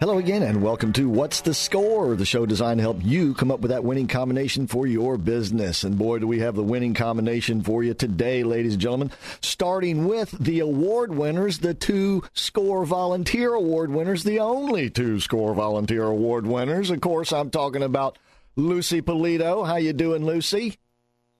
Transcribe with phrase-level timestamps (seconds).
[0.00, 3.50] Hello again, and welcome to What's the Score, the show designed to help you come
[3.50, 5.84] up with that winning combination for your business.
[5.84, 9.10] And boy, do we have the winning combination for you today, ladies and gentlemen.
[9.42, 15.52] Starting with the award winners, the two Score Volunteer Award winners, the only two Score
[15.52, 16.88] Volunteer Award winners.
[16.88, 18.16] Of course, I'm talking about
[18.56, 19.66] Lucy Polito.
[19.66, 20.78] How you doing, Lucy?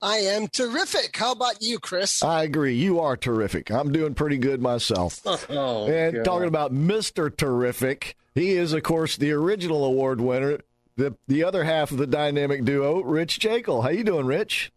[0.03, 1.17] I am terrific.
[1.17, 2.23] How about you, Chris?
[2.23, 2.75] I agree.
[2.75, 3.71] You are terrific.
[3.71, 5.21] I'm doing pretty good myself.
[5.51, 6.25] Oh, and God.
[6.25, 7.35] talking about Mr.
[7.35, 10.59] Terrific, he is, of course, the original award winner.
[10.97, 13.83] The the other half of the dynamic duo, Rich Jekyll.
[13.83, 14.71] How you doing, Rich?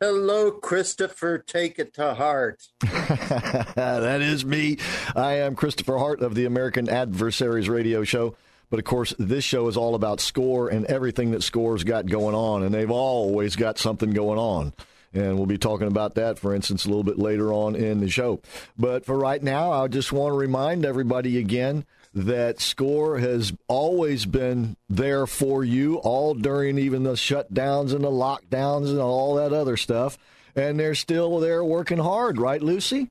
[0.00, 1.38] Hello, Christopher.
[1.38, 2.68] Take it to heart.
[2.80, 4.78] that is me.
[5.14, 8.34] I am Christopher Hart of the American Adversaries Radio Show.
[8.70, 12.36] But of course, this show is all about score and everything that score's got going
[12.36, 14.72] on, and they've always got something going on.
[15.12, 18.08] And we'll be talking about that, for instance, a little bit later on in the
[18.08, 18.40] show.
[18.78, 24.24] But for right now, I just want to remind everybody again that SCORE has always
[24.24, 29.52] been there for you, all during even the shutdowns and the lockdowns and all that
[29.52, 30.16] other stuff.
[30.54, 33.10] And they're still there working hard, right, Lucy?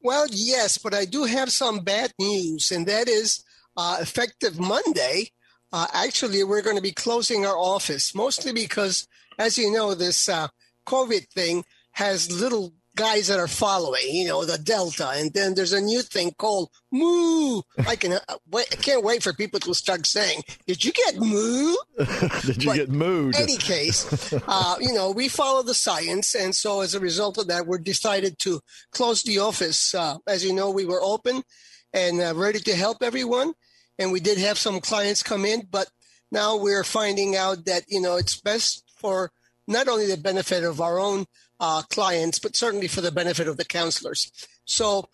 [0.00, 3.44] Well, yes, but I do have some bad news, and that is
[3.76, 5.30] uh, effective Monday.
[5.72, 9.06] Uh, actually, we're going to be closing our office, mostly because,
[9.38, 10.48] as you know, this uh,
[10.86, 15.08] COVID thing has little guys that are following, you know, the Delta.
[15.14, 17.62] And then there's a new thing called Mu.
[17.86, 18.18] I can uh,
[18.50, 21.74] wait, I can't wait for people to start saying, Did you get Mu?
[22.44, 23.36] Did you But get moved?
[23.40, 26.34] any case, uh, you know, we follow the science.
[26.34, 29.94] And so as a result of that, we're decided to close the office.
[29.94, 31.44] Uh, as you know, we were open
[31.92, 33.52] and uh, ready to help everyone.
[33.98, 35.88] And we did have some clients come in, but
[36.30, 39.30] now we're finding out that, you know, it's best for
[39.68, 41.26] not only the benefit of our own
[41.60, 44.32] uh, clients, but certainly for the benefit of the counselors.
[44.64, 45.08] So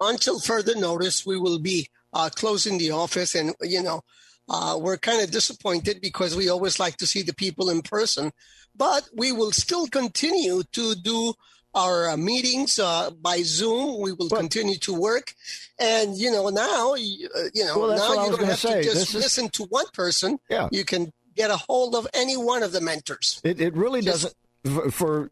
[0.00, 3.34] until further notice, we will be uh, closing the office.
[3.34, 4.02] And, you know,
[4.48, 8.32] uh, we're kind of disappointed because we always like to see the people in person,
[8.74, 11.34] but we will still continue to do
[11.74, 14.00] our uh, meetings uh, by Zoom.
[14.00, 15.34] We will Well- continue to work.
[15.78, 18.82] And, you know, now, you, uh, you know, Well, now you don't have say.
[18.82, 20.38] to just This is- listen to one person.
[20.50, 20.68] Yeah.
[20.70, 23.40] You can get a hold of any one of the mentors.
[23.44, 25.30] It, it really Just- doesn't for,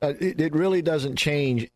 [0.00, 1.68] uh, it, it really doesn't change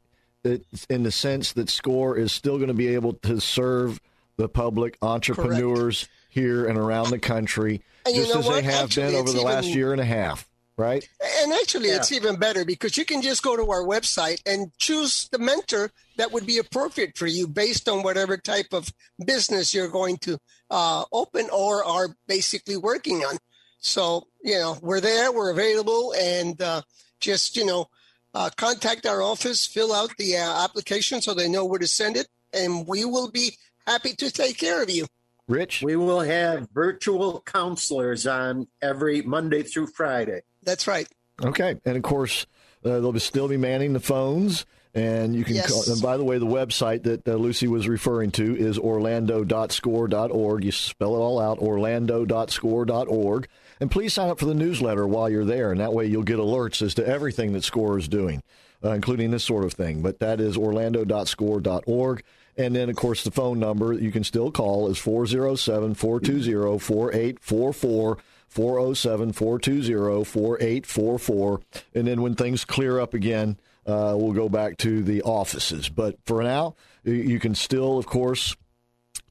[0.45, 4.01] it, in the sense that Score is still going to be able to serve
[4.39, 8.55] the public entrepreneurs here and around the country And you just know as what?
[8.57, 11.09] they have Actually, been over the last year and a half, right?
[11.43, 15.29] And actually, it's even better because you can just go to our website and choose
[15.31, 18.93] the mentor that would be appropriate for you based on whatever type of
[19.25, 20.39] business you're going to
[20.71, 23.37] uh, open or are basically working on.
[23.79, 26.83] So, you know, we're there, we're available, and uh,
[27.21, 27.87] just, you know,
[28.35, 32.17] uh, contact our office, fill out the uh, application so they know where to send
[32.17, 35.07] it, and we will be happy to take care of you.
[35.47, 40.41] Rich, We will have virtual counselors on every Monday through Friday.
[40.65, 41.07] That's right.
[41.45, 42.47] okay, and of course
[42.85, 44.67] uh, they'll be still be manning the phones.
[44.97, 45.73] And you can Yes.
[45.73, 50.65] call, and by the way, the website that uh, Lucy was referring to is orlando.score.org.
[50.65, 53.49] You spell it all out, orlando.score.org.
[53.81, 56.39] And please sign up for the newsletter while you're there, and that way you'll get
[56.39, 58.41] alerts as to everything that Score is doing,
[58.85, 60.01] uh, including this sort of thing.
[60.01, 62.23] But that is orlando.score.org.
[62.57, 68.19] And then, of course, the phone number you can still call is 407 420 4844.
[68.55, 71.61] 407 420 4844.
[71.95, 75.89] And then when things clear up again, uh, we'll go back to the offices.
[75.89, 78.55] But for now, you- you can still, of course,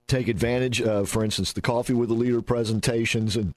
[0.08, 3.54] take advantage of, for instance, the Coffee with the Leader presentations and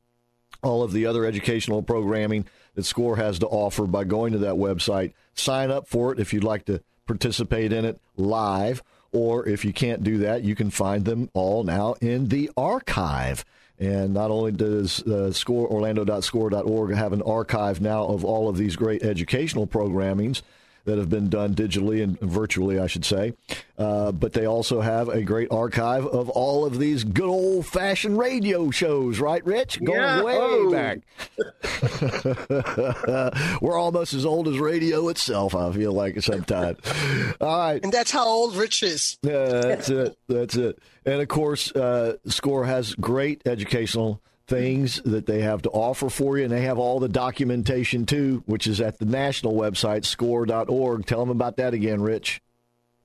[0.63, 2.47] all of the other educational programming
[2.77, 5.13] that SCORE has to offer by going to that website.
[5.35, 8.83] Sign up for it if you'd like to participate in it live,
[9.13, 13.45] or if you can't do that, you can find them all now in the archive.
[13.79, 18.75] And not only does uh, score orlando.score.org have an archive now of all of these
[18.75, 20.41] great educational programmings,
[20.87, 23.35] that have been done digitally and virtually, I should say.
[23.79, 28.17] Uh, but they also have a great archive of all of these good old fashioned
[28.19, 29.85] radio shows, right, Rich?
[29.85, 30.23] Going Yeah.
[30.23, 30.71] way Oh.
[30.73, 31.01] back.
[33.61, 36.79] We're almost as old as radio itself, I feel like sometimes.
[37.41, 37.83] All right.
[37.83, 39.19] And that's how old Rich is.
[39.23, 40.17] Yeah, that's it.
[40.29, 40.79] That's it.
[41.05, 46.39] And of course, uh, Score has great educational things that they have to offer for
[46.39, 51.05] you, and they have all the documentation too, which is at the national website score.org.
[51.07, 52.41] Tell them about that again, Rich.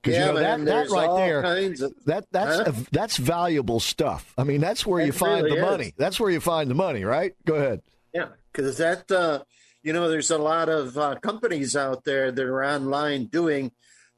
[0.02, 2.72] Because Yeah, you know man, that, that right there, of- that that's Huh?
[2.90, 4.32] that's valuable stuff.
[4.36, 5.70] I mean, that's where you find really the is.
[5.70, 5.94] money.
[5.96, 7.34] That's where you find the money, right?
[7.44, 7.82] Go ahead.
[8.12, 9.42] Yeah, because that uh,
[9.82, 13.70] you know, there's a lot of uh, companies out there that are online doing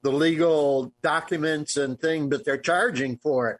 [0.02, 3.58] the legal documents and thing, but they're charging for it.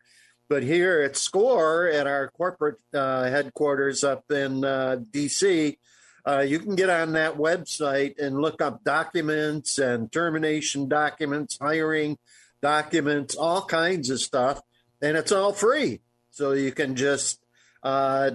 [0.49, 5.79] But here at Score, at our corporate uh, headquarters up in uh, DC,
[6.27, 12.19] uh, you can get on that website and look up documents and termination documents, hiring
[12.63, 14.61] documents, all kinds of stuff,
[15.03, 16.01] and it's all free.
[16.31, 17.41] So you can just
[17.83, 18.33] uh,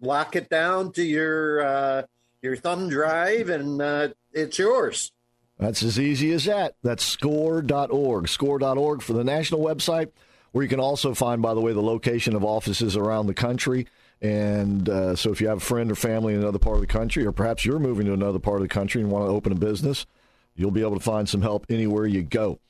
[0.00, 2.02] lock it down to your uh,
[2.40, 5.12] your thumb drive, and uh, it's yours.
[5.58, 6.74] That's as easy as that.
[6.82, 8.28] That's score.org.
[8.28, 10.10] Score.org for the national website,
[10.52, 13.86] where you can also find, by the way, the location of offices around the country.
[14.20, 16.86] And uh, so if you have a friend or family in another part of the
[16.86, 19.50] country, or perhaps you're moving to another part of the country and want to open
[19.50, 20.06] a business,
[20.54, 22.60] you'll be able to find some help anywhere you go.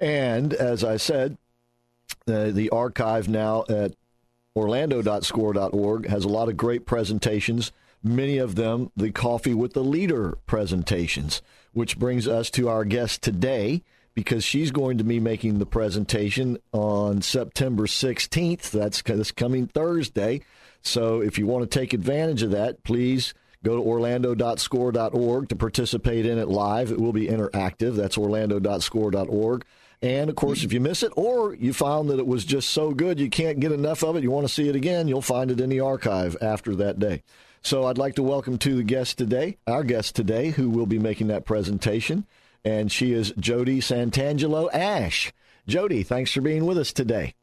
[0.00, 1.38] And as I said,
[2.26, 3.94] uh, the archive now at
[4.56, 7.72] orlando.score.org has a lot of great presentations,
[8.02, 11.40] many of them the Coffee with the Leader presentations,
[11.72, 13.82] which brings us to our guest today
[14.14, 18.70] because she's going to be making the presentation on September 16th.
[18.70, 20.42] That's this coming Thursday.
[20.82, 26.26] So if you want to take advantage of that, please go to orlando.score.org to participate
[26.26, 26.90] in it live.
[26.90, 27.96] It will be interactive.
[27.96, 29.64] That's orlando.score.org.
[30.02, 32.92] And of course, if you miss it or you found that it was just so
[32.92, 35.50] good you can't get enough of it, you want to see it again, you'll find
[35.50, 37.22] it in the archive after that day.
[37.62, 40.98] So I'd like to welcome to the guest today, our guest today, who will be
[40.98, 42.26] making that presentation.
[42.64, 45.32] And she is Jodi Santangelo Ash.
[45.66, 47.34] Jodi, thanks for being with us today.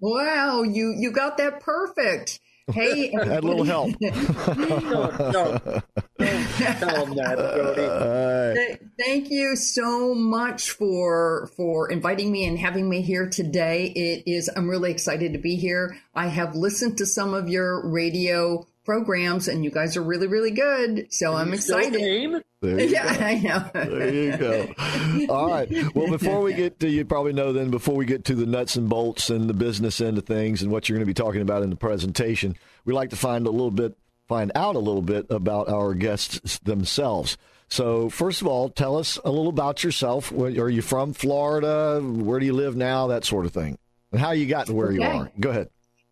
[0.00, 2.40] Wow, you you got that perfect.
[2.72, 3.94] Hey, Had a little help.
[4.00, 8.56] No, no, don't tell them that, Jodi.
[8.56, 13.92] Th- Thank you so much for for inviting me and having me here today.
[13.94, 15.96] It is I'm really excited to be here.
[16.14, 20.52] I have listened to some of your radio programs and you guys are really really
[20.52, 21.12] good.
[21.12, 21.92] So I'm excited.
[21.92, 23.24] there you Yeah, go.
[23.24, 23.70] I know.
[23.74, 25.32] There you go.
[25.32, 25.68] All right.
[25.94, 28.76] Well, before we get to, you probably know then, before we get to the nuts
[28.76, 31.42] and bolts and the business end of things and what you're going to be talking
[31.42, 33.96] about in the presentation, we like to find a little bit,
[34.26, 37.36] find out a little bit about our guests themselves.
[37.68, 40.32] So, first of all, tell us a little about yourself.
[40.32, 42.00] Where, are you from Florida?
[42.00, 43.08] Where do you live now?
[43.08, 43.78] That sort of thing.
[44.12, 45.30] And how you got to where you are.
[45.38, 45.68] Go ahead.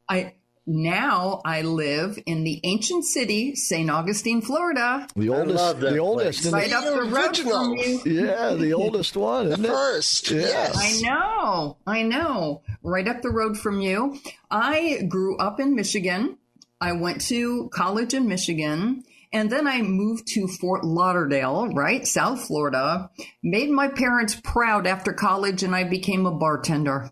[0.08, 0.34] I
[0.66, 3.90] now I live in the ancient city, St.
[3.90, 5.06] Augustine, Florida.
[5.14, 6.46] The I oldest, love that the oldest, place.
[6.46, 8.00] in Right the, up the road from you.
[8.06, 9.68] yeah, the oldest one, The isn't it?
[9.68, 10.30] first.
[10.30, 10.40] Yeah.
[10.40, 10.76] Yes.
[10.76, 12.62] I know, I know.
[12.82, 14.18] Right up the road from you.
[14.50, 16.38] I grew up in Michigan.
[16.80, 19.04] I went to college in Michigan.
[19.32, 22.06] And then I moved to Fort Lauderdale, right?
[22.06, 23.10] South Florida.
[23.42, 27.10] Made my parents proud after college and I became a bartender.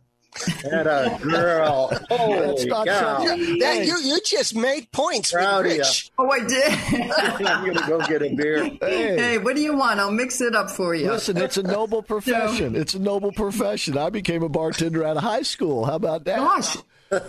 [0.63, 1.89] That a girl.
[2.09, 3.19] That's Holy not cow.
[3.25, 5.79] That, you, you just made points with Proud of ya.
[5.79, 6.11] Rich.
[6.19, 7.11] Oh, I did.
[7.47, 8.65] I'm going to go get a beer.
[8.81, 9.17] Hey.
[9.17, 10.01] hey, what do you want?
[10.01, 11.11] I'll mix it up for you.
[11.11, 12.75] Listen, it's a noble profession.
[12.77, 13.99] It's a noble profession.
[13.99, 15.85] I became a bartender out of high school.
[15.85, 16.39] How about that?
[16.39, 16.77] Gosh.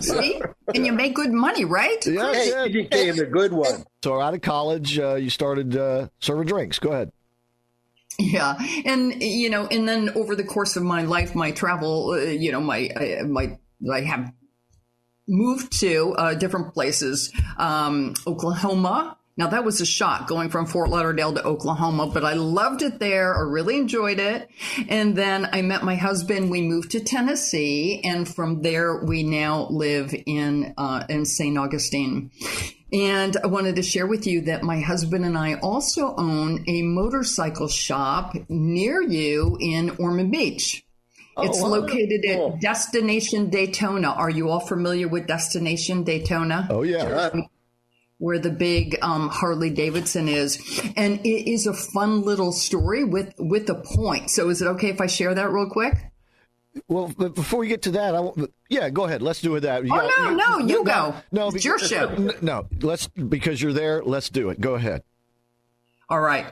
[0.00, 0.40] See?
[0.74, 2.04] And you make good money, right?
[2.06, 2.66] Yeah, I Hey, did.
[2.74, 3.84] He became a good one.
[4.02, 6.78] So out of college, uh, you started uh, serving drinks.
[6.78, 7.12] Go ahead.
[8.18, 12.18] Yeah, and you know, and then over the course of my life, my travel, uh,
[12.18, 13.58] you know, my I, my
[13.92, 14.32] I have
[15.26, 17.32] moved to uh, different places.
[17.58, 19.16] Um, Oklahoma.
[19.36, 23.00] Now that was a shock going from Fort Lauderdale to Oklahoma, but I loved it
[23.00, 23.34] there.
[23.34, 24.48] I really enjoyed it.
[24.88, 26.52] And then I met my husband.
[26.52, 31.58] We moved to Tennessee, and from there we now live in uh, in St.
[31.58, 32.30] Augustine.
[32.94, 36.82] And I wanted to share with you that my husband and I also own a
[36.82, 40.86] motorcycle shop near you in Ormond Beach.
[41.36, 41.70] Oh, it's wow.
[41.70, 42.58] located at Cool.
[42.60, 44.10] Destination Daytona.
[44.10, 46.68] Are you all familiar with Destination Daytona?
[46.70, 47.30] Oh yeah.
[48.18, 50.56] Where the big um, Harley Davidson is,
[50.96, 54.30] and it is a fun little story with with a point.
[54.30, 55.94] So, is it okay if I share that real quick?
[56.88, 59.22] Well, but before we get to that, I want, yeah, go ahead.
[59.22, 59.82] Let's do it that.
[59.88, 61.14] Oh no, no, you go.
[61.32, 62.32] No, it's because- your show.
[62.40, 64.02] No, let's because you're there.
[64.02, 64.60] Let's do it.
[64.60, 65.02] Go ahead.
[66.08, 66.46] All right.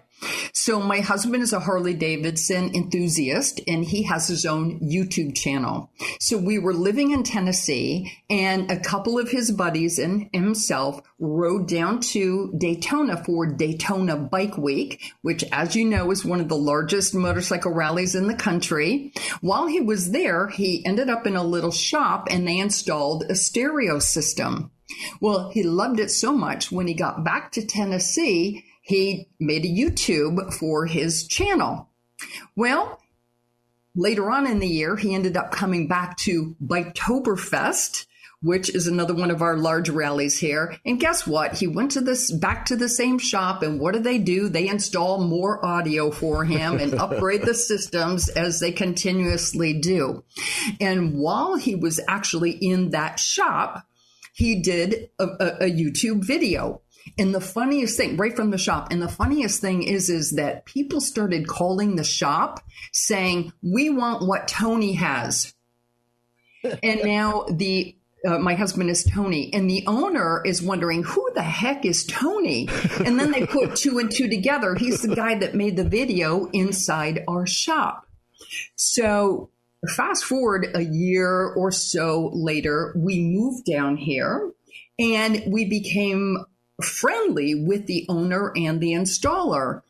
[0.55, 5.91] So my husband is a Harley Davidson enthusiast and he has his own YouTube channel.
[6.21, 11.67] So we were living in Tennessee and a couple of his buddies and himself rode
[11.67, 16.57] down to Daytona for Daytona Bike Week, which as you know is one of the
[16.57, 19.13] largest motorcycle rallies in the country.
[19.41, 23.35] While he was there, he ended up in a little shop and they installed a
[23.35, 24.71] stereo system.
[25.21, 29.69] Well, he loved it so much when he got back to Tennessee, he made a
[29.69, 31.89] YouTube for his channel.
[32.57, 33.01] Well,
[33.95, 38.07] later on in the year, he ended up coming back to Biketoberfest,
[38.43, 40.77] which is another one of our large rallies here.
[40.85, 41.59] And guess what?
[41.59, 44.49] He went to this back to the same shop and what do they do?
[44.49, 50.25] They install more audio for him and upgrade the systems as they continuously do.
[50.81, 53.87] And while he was actually in that shop,
[54.35, 56.81] he did a, a, a YouTube video
[57.19, 60.65] and the funniest thing, right from the shop, and the funniest thing is, is that
[60.65, 62.61] people started calling the shop
[62.93, 65.55] saying, "We want what Tony has."
[66.83, 71.43] and now the uh, my husband is Tony, and the owner is wondering who the
[71.43, 72.69] heck is Tony.
[73.05, 74.77] And then they put two and two together.
[74.77, 78.07] He's the guy that made the video inside our shop.
[78.77, 79.51] So
[79.89, 84.53] fast forward a year or so later, we moved down here
[84.99, 86.45] and we became
[86.81, 89.83] friendly with the owner and the installer.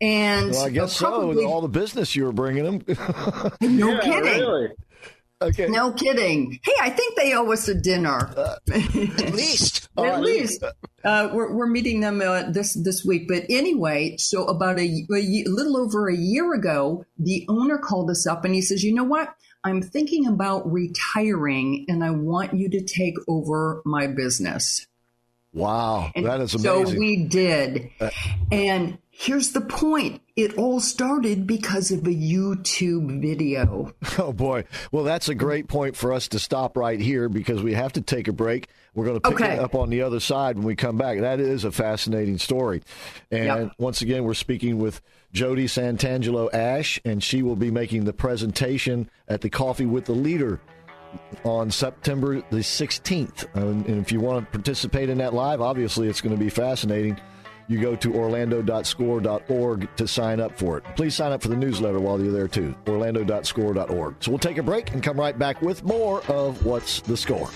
[0.00, 1.50] And well, I guess probably, so.
[1.50, 2.82] All the business you were bringing them.
[3.60, 4.22] no yeah, kidding.
[4.22, 4.68] Really?
[5.42, 5.68] Okay.
[5.68, 6.58] No kidding.
[6.62, 8.30] Hey, I think they owe us a dinner.
[8.36, 8.94] Uh, at
[9.32, 9.88] least.
[9.96, 10.20] at right.
[10.20, 10.62] least.
[11.02, 13.26] Uh, we're, we're meeting them uh, this this week.
[13.26, 18.10] But anyway, so about a, a, a little over a year ago, the owner called
[18.10, 19.34] us up and he says, "You know what?
[19.64, 24.86] I'm thinking about retiring, and I want you to take over my business."
[25.52, 26.94] Wow, and that is amazing.
[26.94, 27.90] So we did.
[28.00, 28.10] Uh,
[28.52, 33.92] and here's the point it all started because of a YouTube video.
[34.18, 34.64] Oh, boy.
[34.92, 38.02] Well, that's a great point for us to stop right here because we have to
[38.02, 38.68] take a break.
[38.94, 39.54] We're going to pick okay.
[39.54, 41.20] it up on the other side when we come back.
[41.20, 42.82] That is a fascinating story.
[43.30, 43.72] And yep.
[43.78, 45.00] once again, we're speaking with
[45.32, 50.12] Jodi Santangelo Ash, and she will be making the presentation at the Coffee with the
[50.12, 50.60] Leader
[51.44, 53.46] on September the 16th.
[53.54, 57.18] and if you want to participate in that live, obviously it's going to be fascinating.
[57.68, 60.84] You go to orlando.score.org to sign up for it.
[60.96, 62.74] Please sign up for the newsletter while you're there too.
[62.88, 64.16] orlando.score.org.
[64.18, 67.48] So we'll take a break and come right back with more of What's the Score.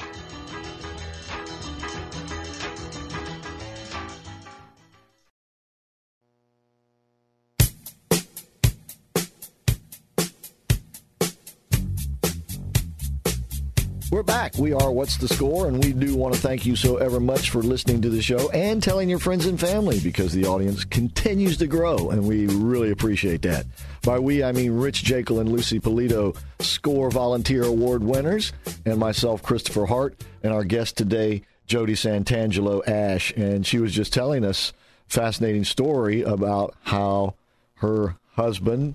[14.15, 14.57] We're back.
[14.57, 17.51] We are What's the Score, and we do want to thank you so ever much
[17.51, 21.57] for listening to the show and telling your friends and family because the audience continues
[21.57, 23.67] to grow, and we really appreciate that.
[24.05, 28.53] By we, I mean Rich Jekyll and Lucy Polito, Score Volunteer Award winners,
[28.87, 33.33] and myself, Christopher Hart, and our guest today, Jodi Santangelo Ash.
[33.33, 34.73] And she was just telling us
[35.09, 37.35] fascinating story about how
[37.79, 38.95] her husband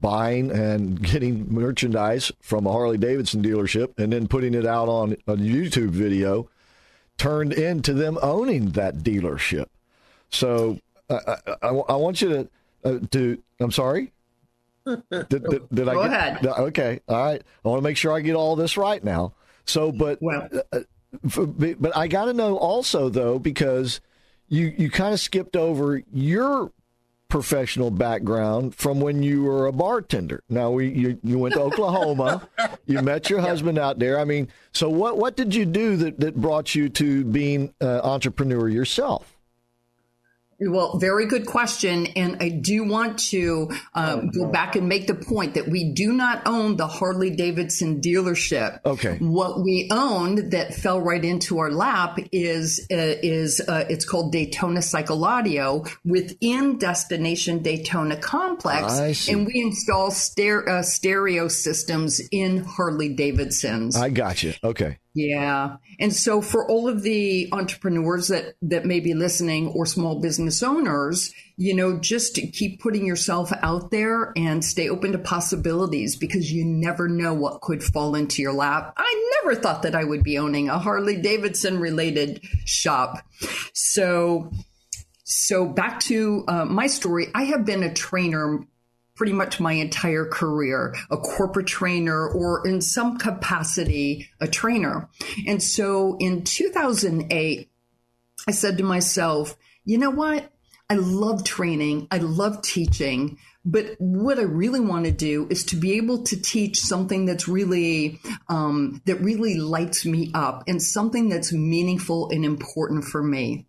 [0.00, 5.12] buying and getting merchandise from a Harley Davidson dealership and then putting it out on
[5.26, 6.48] a YouTube video
[7.18, 9.66] turned into them owning that dealership.
[10.30, 10.78] So
[11.10, 12.48] I, I, I want you to
[12.84, 14.12] uh, to I'm sorry.
[14.86, 16.46] Did, did, did Go I get, ahead.
[16.46, 17.42] Okay, all right.
[17.64, 19.34] I want to make sure I get all this right now.
[19.66, 20.48] So, but well.
[20.72, 20.80] Uh,
[21.22, 24.00] but I got to know also though because
[24.48, 26.72] you you kind of skipped over your
[27.30, 30.42] professional background from when you were a bartender.
[30.48, 32.46] Now we you, you went to Oklahoma,
[32.86, 34.18] you met your husband out there.
[34.18, 38.00] I mean, so what what did you do that that brought you to being an
[38.00, 39.39] entrepreneur yourself?
[40.60, 42.06] Well, very good question.
[42.16, 46.12] And I do want to um, go back and make the point that we do
[46.12, 48.80] not own the Harley Davidson dealership.
[48.84, 49.16] Okay.
[49.18, 54.32] What we owned that fell right into our lap is uh, is uh, it's called
[54.32, 62.58] Daytona Cycle Audio within Destination Daytona Complex, and we install ster- uh, stereo systems in
[62.58, 63.96] Harley Davidsons.
[63.96, 64.54] I got you.
[64.62, 64.98] Okay.
[65.12, 65.76] Yeah.
[65.98, 70.62] And so for all of the entrepreneurs that, that may be listening or small business
[70.62, 76.52] owners, you know, just keep putting yourself out there and stay open to possibilities because
[76.52, 78.94] you never know what could fall into your lap.
[78.96, 83.18] I never thought that I would be owning a Harley Davidson related shop.
[83.74, 84.52] So,
[85.24, 87.28] so back to uh, my story.
[87.34, 88.60] I have been a trainer
[89.20, 95.10] pretty much my entire career, a corporate trainer or in some capacity a trainer.
[95.46, 97.70] And so in 2008,
[98.48, 100.50] I said to myself, you know what?
[100.88, 102.08] I love training.
[102.10, 103.36] I love teaching.
[103.62, 107.46] But what I really want to do is to be able to teach something that's
[107.46, 113.66] really, um, that really lights me up and something that's meaningful and important for me.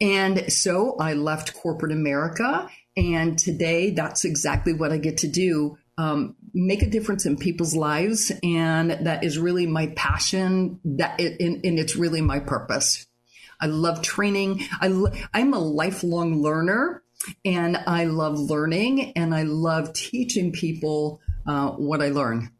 [0.00, 2.70] And so I left corporate America.
[2.96, 5.78] And today that's exactly what I get to do.
[5.98, 8.32] Um, make a difference in people's lives.
[8.42, 13.06] And that is really my passion that it, and, and it's really my purpose.
[13.60, 14.62] I love training.
[14.80, 17.02] I, I'm a lifelong learner
[17.44, 22.50] and I love learning and I love teaching people uh, what I learn.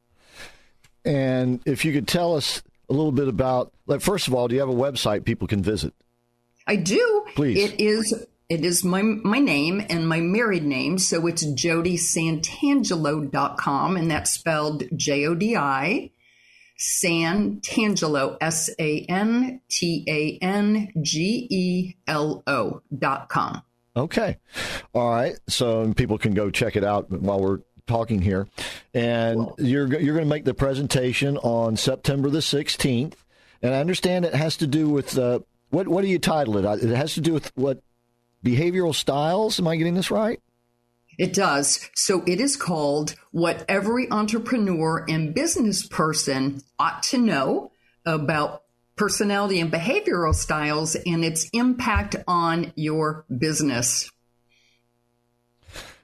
[1.05, 4.55] And if you could tell us a little bit about, like, first of all, do
[4.55, 5.95] you have a website people can visit?
[6.67, 7.27] I do.
[7.35, 7.59] Please.
[7.59, 14.11] It is it is my my name and my married name, so it's jodisantangelo.com and
[14.11, 16.11] that's spelled J O D I
[16.79, 23.63] Santangelo S A N T A N G E L O dot com.
[23.97, 24.39] Okay.
[24.95, 25.37] All right.
[25.49, 28.47] So people can go check it out while we're talking here.
[28.93, 33.15] And well, you're you're going to make the presentation on September the 16th.
[33.63, 36.85] And I understand it has to do with uh, what what do you title it?
[36.85, 37.81] It has to do with what
[38.45, 39.59] behavioral styles.
[39.59, 40.41] Am I getting this right?
[41.19, 41.89] It does.
[41.95, 47.73] So it is called What Every Entrepreneur and Business Person Ought to Know
[48.05, 48.63] About
[48.97, 54.11] personality and behavioral styles and its impact on your business.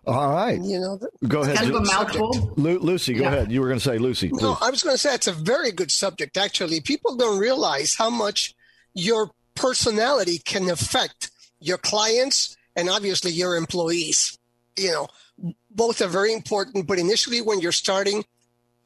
[0.07, 0.61] All right.
[0.61, 1.57] You know, go ahead.
[1.57, 2.55] Kind of a mouthful.
[2.57, 3.29] Lu- Lucy, go yeah.
[3.29, 3.53] ahead.
[3.53, 4.31] You were going to say Lucy.
[4.31, 4.43] Please.
[4.43, 6.37] No, I was going to say it's a very good subject.
[6.37, 8.55] Actually, people don't realize how much
[8.95, 11.31] your personality can affect
[11.63, 14.39] your clients and obviously your employees.
[14.77, 18.25] You know, both are very important, but initially when you're starting,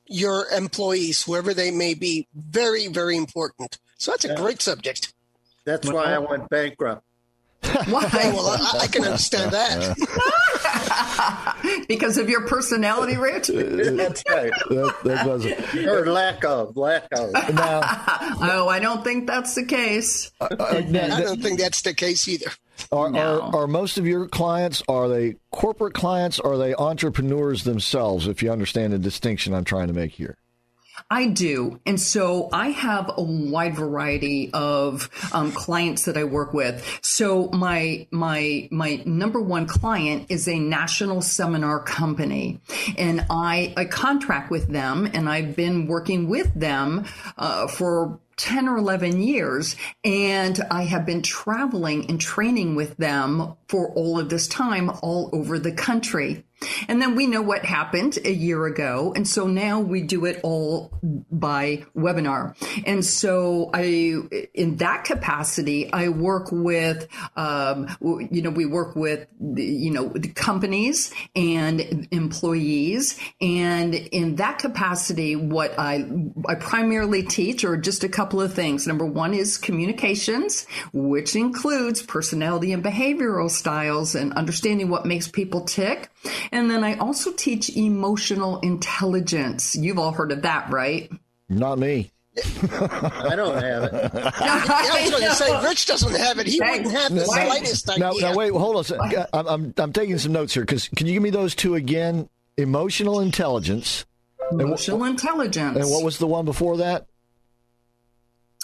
[0.06, 3.78] your employees, whoever they may be, very, very important.
[3.98, 4.36] So that's a yeah.
[4.36, 5.12] great subject.
[5.64, 7.02] That's why I went bankrupt.
[7.88, 8.08] Why?
[8.12, 9.96] well, I, I, can understand that.
[11.88, 13.48] because of your personality, Rich.
[13.48, 14.52] That's right.
[14.68, 15.74] That, that doesn't.
[15.86, 17.32] Or lack of, lack of.
[17.32, 17.80] Now,
[18.40, 20.30] oh, I don't think that's the case.
[20.40, 22.52] Uh, uh, I don't think that's the case either.
[22.92, 23.40] Are, no.
[23.40, 26.38] are, are most of your clients are they corporate clients?
[26.38, 28.26] Or are they entrepreneurs themselves?
[28.26, 30.36] If you understand the distinction I'm trying to make here.
[31.10, 31.80] I do.
[31.86, 36.98] And so I have a wide variety of um, clients that I work with.
[37.02, 42.60] So my, my, my number one client is a national seminar company
[42.98, 47.04] and I, I contract with them and I've been working with them
[47.38, 53.54] uh, for 10 or 11 years and I have been traveling and training with them
[53.68, 56.45] for all of this time all over the country.
[56.88, 59.12] And then we know what happened a year ago.
[59.14, 60.90] And so now we do it all
[61.30, 62.56] by webinar.
[62.86, 64.16] And so I,
[64.54, 70.28] in that capacity, I work with, um, you know, we work with, you know, the
[70.28, 73.18] companies and employees.
[73.40, 76.06] And in that capacity, what I,
[76.48, 78.86] I primarily teach are just a couple of things.
[78.86, 85.62] Number one is communications, which includes personality and behavioral styles and understanding what makes people
[85.62, 86.10] tick.
[86.52, 89.74] And then I also teach emotional intelligence.
[89.74, 91.10] You've all heard of that, right?
[91.48, 92.10] Not me.
[92.36, 93.92] I don't have it.
[94.14, 96.46] I was going to say, Rich doesn't have it.
[96.46, 96.78] He Thanks.
[96.78, 98.04] wouldn't have the slightest idea.
[98.04, 99.26] Now, now wait, hold on.
[99.32, 102.28] I'm, I'm, I'm taking some notes here because can you give me those two again?
[102.58, 104.04] Emotional intelligence.
[104.52, 105.78] Emotional and, intelligence.
[105.78, 107.06] And what was the one before that?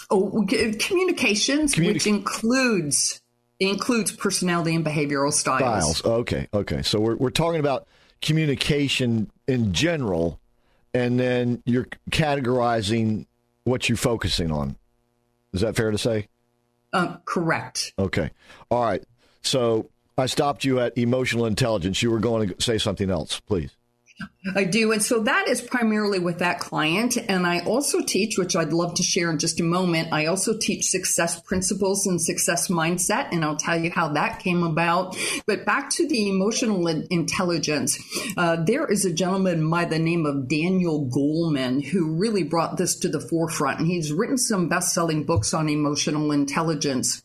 [0.09, 0.45] Oh,
[0.79, 3.21] communications, Communi- which includes
[3.59, 5.97] includes personality and behavioral styles.
[5.97, 6.19] Styles.
[6.19, 6.47] Okay.
[6.53, 6.81] Okay.
[6.81, 7.87] So we're we're talking about
[8.21, 10.39] communication in general,
[10.93, 13.25] and then you're categorizing
[13.63, 14.75] what you're focusing on.
[15.53, 16.27] Is that fair to say?
[16.93, 17.93] Um, correct.
[17.97, 18.31] Okay.
[18.69, 19.03] All right.
[19.41, 22.01] So I stopped you at emotional intelligence.
[22.01, 23.75] You were going to say something else, please.
[24.55, 24.91] I do.
[24.91, 27.17] And so that is primarily with that client.
[27.29, 30.57] And I also teach, which I'd love to share in just a moment, I also
[30.57, 33.29] teach success principles and success mindset.
[33.31, 35.17] And I'll tell you how that came about.
[35.47, 37.97] But back to the emotional intelligence,
[38.37, 42.95] uh, there is a gentleman by the name of Daniel Goleman who really brought this
[42.99, 43.79] to the forefront.
[43.79, 47.23] And he's written some best selling books on emotional intelligence.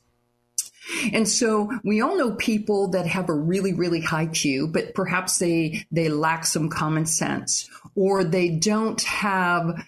[1.12, 5.38] And so we all know people that have a really, really high IQ, but perhaps
[5.38, 9.84] they, they lack some common sense or they don't have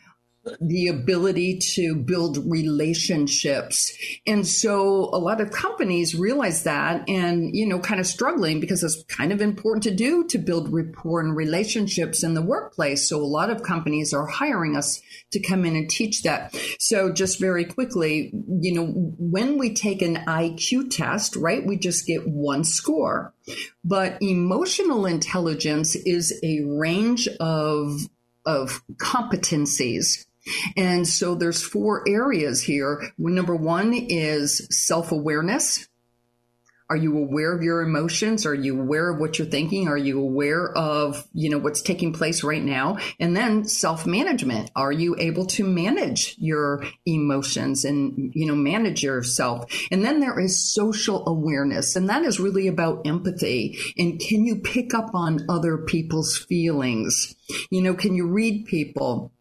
[0.61, 3.93] the ability to build relationships.
[4.27, 8.83] And so a lot of companies realize that and, you know, kind of struggling because
[8.83, 13.07] it's kind of important to do to build rapport and relationships in the workplace.
[13.07, 16.57] So a lot of companies are hiring us to come in and teach that.
[16.79, 22.07] So just very quickly, you know, when we take an IQ test, right, we just
[22.07, 23.35] get one score.
[23.85, 28.09] But emotional intelligence is a range of
[28.47, 30.27] of competencies
[30.77, 33.13] and so there's four areas here.
[33.19, 35.89] Number one is self awareness.
[36.91, 38.45] Are you aware of your emotions?
[38.45, 39.87] Are you aware of what you're thinking?
[39.87, 42.99] Are you aware of, you know, what's taking place right now?
[43.21, 44.73] And then self-management.
[44.75, 49.73] Are you able to manage your emotions and, you know, manage yourself?
[49.93, 51.95] And then there is social awareness.
[51.95, 53.79] And that is really about empathy.
[53.97, 57.37] And can you pick up on other people's feelings?
[57.71, 59.33] You know, can you read people?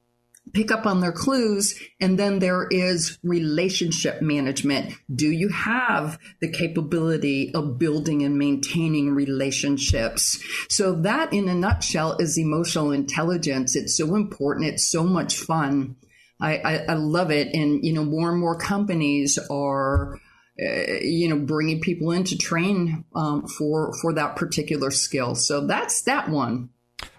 [0.54, 1.80] Pick up on their clues.
[2.00, 4.94] And then there is relationship management.
[5.14, 10.40] Do you have the capability of building and maintaining relationships?
[10.70, 13.76] So that in a nutshell is emotional intelligence.
[13.76, 14.68] It's so important.
[14.68, 15.96] It's so much fun.
[16.42, 17.54] I, I, I love it.
[17.54, 20.20] And, you know, more and more companies are,
[20.62, 25.36] uh, you know, bringing people in to train um, for for that particular skill.
[25.36, 26.70] So that's that one.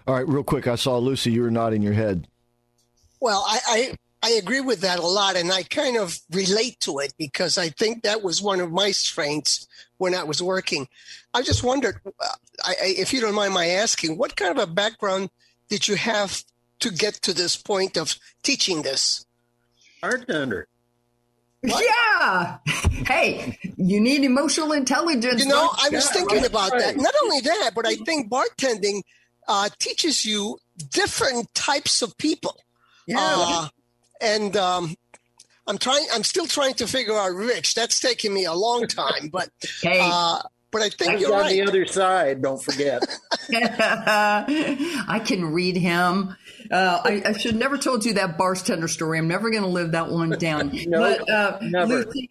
[0.07, 0.67] All right, real quick.
[0.67, 1.31] I saw Lucy.
[1.31, 2.27] You were nodding your head.
[3.21, 6.99] Well, I, I, I agree with that a lot, and I kind of relate to
[6.99, 10.87] it because I think that was one of my strengths when I was working.
[11.33, 12.27] I just wondered, uh,
[12.65, 15.29] I, I, if you don't mind my asking, what kind of a background
[15.69, 16.43] did you have
[16.79, 19.25] to get to this point of teaching this?
[20.01, 20.67] Bartender.
[21.61, 21.83] What?
[21.83, 22.57] Yeah.
[23.01, 25.43] Hey, you need emotional intelligence.
[25.43, 26.81] You know, I was yeah, thinking right, about right.
[26.81, 26.97] that.
[26.97, 29.01] Not only that, but I think bartending
[29.47, 30.59] uh, teaches you
[30.91, 32.55] different types of people.
[33.07, 33.17] Yeah.
[33.19, 33.67] Uh,
[34.21, 34.95] and um,
[35.67, 36.05] I'm trying.
[36.13, 37.75] I'm still trying to figure out Rich.
[37.75, 39.49] That's taking me a long time, but
[39.81, 39.99] hey.
[40.01, 41.51] Uh, but I think That's you're on right.
[41.51, 42.41] the other side.
[42.41, 43.03] Don't forget.
[43.53, 46.35] I can read him.
[46.71, 49.17] Uh, I, I, should never told you that bartender story.
[49.17, 50.71] I'm never going to live that one down.
[50.87, 52.05] no, but uh, never.
[52.05, 52.29] Lucy,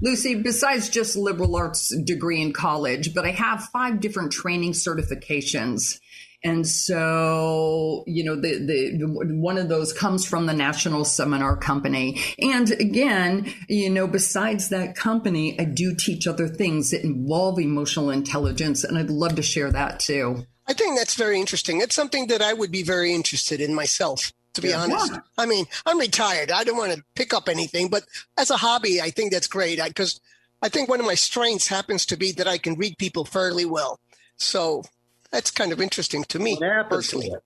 [0.00, 6.00] Lucy, besides just liberal arts degree in college, but I have five different training certifications.
[6.44, 11.56] And so, you know, the, the, the, one of those comes from the National Seminar
[11.56, 12.20] Company.
[12.40, 18.10] And again, you know, besides that company, I do teach other things that involve emotional
[18.10, 18.82] intelligence.
[18.82, 20.46] And I'd love to share that too.
[20.66, 21.80] I think that's very interesting.
[21.80, 24.82] It's something that I would be very interested in myself to be yeah.
[24.82, 25.12] honest.
[25.38, 26.50] I mean, I'm retired.
[26.50, 28.04] I don't want to pick up anything, but
[28.36, 30.20] as a hobby, I think that's great because
[30.62, 33.24] I, I, think one of my strengths happens to be that I can read people
[33.24, 33.98] fairly well.
[34.36, 34.82] So
[35.32, 36.56] that's kind of interesting to me
[36.88, 37.32] personally.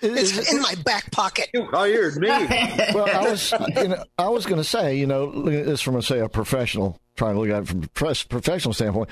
[0.00, 1.48] It's in my back pocket.
[1.52, 2.28] You hired me.
[2.94, 5.80] well, I was, you know, I was going to say, you know, looking at this
[5.80, 9.08] from, a, say, a professional, trying to look at it from a professional standpoint,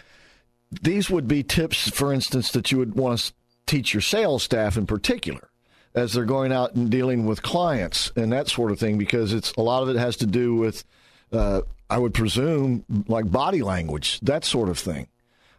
[0.70, 3.32] these would be tips, for instance, that you would want to
[3.66, 5.50] teach your sales staff in particular
[5.96, 9.52] as they're going out and dealing with clients and that sort of thing, because it's
[9.54, 10.84] a lot of it has to do with,
[11.32, 15.08] uh, I would presume, like body language, that sort of thing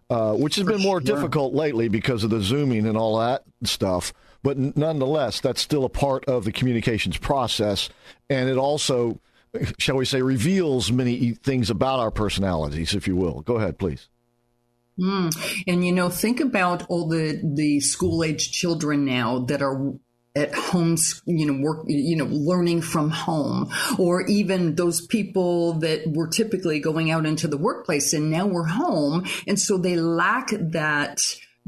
[0.09, 1.15] uh, which has For been more sure.
[1.15, 4.13] difficult lately because of the zooming and all that stuff.
[4.43, 7.89] But nonetheless, that's still a part of the communications process,
[8.29, 9.19] and it also,
[9.77, 13.41] shall we say, reveals many things about our personalities, if you will.
[13.41, 14.09] Go ahead, please.
[14.99, 15.63] Mm.
[15.67, 19.93] And you know, think about all the the school age children now that are
[20.37, 20.95] at home,
[21.25, 26.79] you know, work, you know, learning from home, or even those people that were typically
[26.79, 29.25] going out into the workplace and now we're home.
[29.47, 31.21] And so they lack that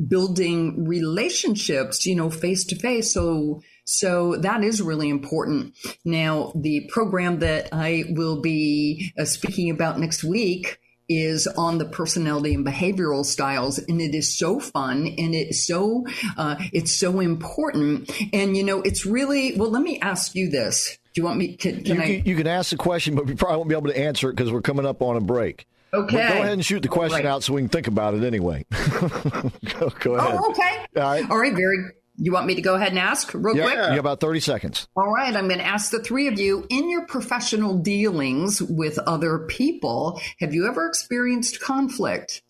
[0.07, 3.13] building relationships, you know, face to face.
[3.13, 5.75] So, so that is really important.
[6.05, 10.79] Now, the program that I will be uh, speaking about next week
[11.09, 16.05] is on the personality and behavioral styles and it is so fun and it's so
[16.37, 20.97] uh, it's so important and you know it's really well let me ask you this
[21.13, 23.35] do you want me can, can you, I you can ask the question but we
[23.35, 26.17] probably won't be able to answer it because we're coming up on a break Okay.
[26.17, 27.25] Go ahead and shoot the question right.
[27.25, 28.63] out so we can think about it anyway.
[28.71, 30.37] go, go, ahead.
[30.39, 30.85] Oh, okay.
[30.95, 31.31] All right.
[31.31, 31.53] All right.
[31.53, 31.77] Very
[32.19, 33.77] you want me to go ahead and ask real yeah, quick?
[33.77, 34.87] You got about 30 seconds.
[34.95, 35.33] All right.
[35.35, 40.21] I'm going to ask the three of you in your professional dealings with other people,
[40.39, 42.41] have you ever experienced conflict?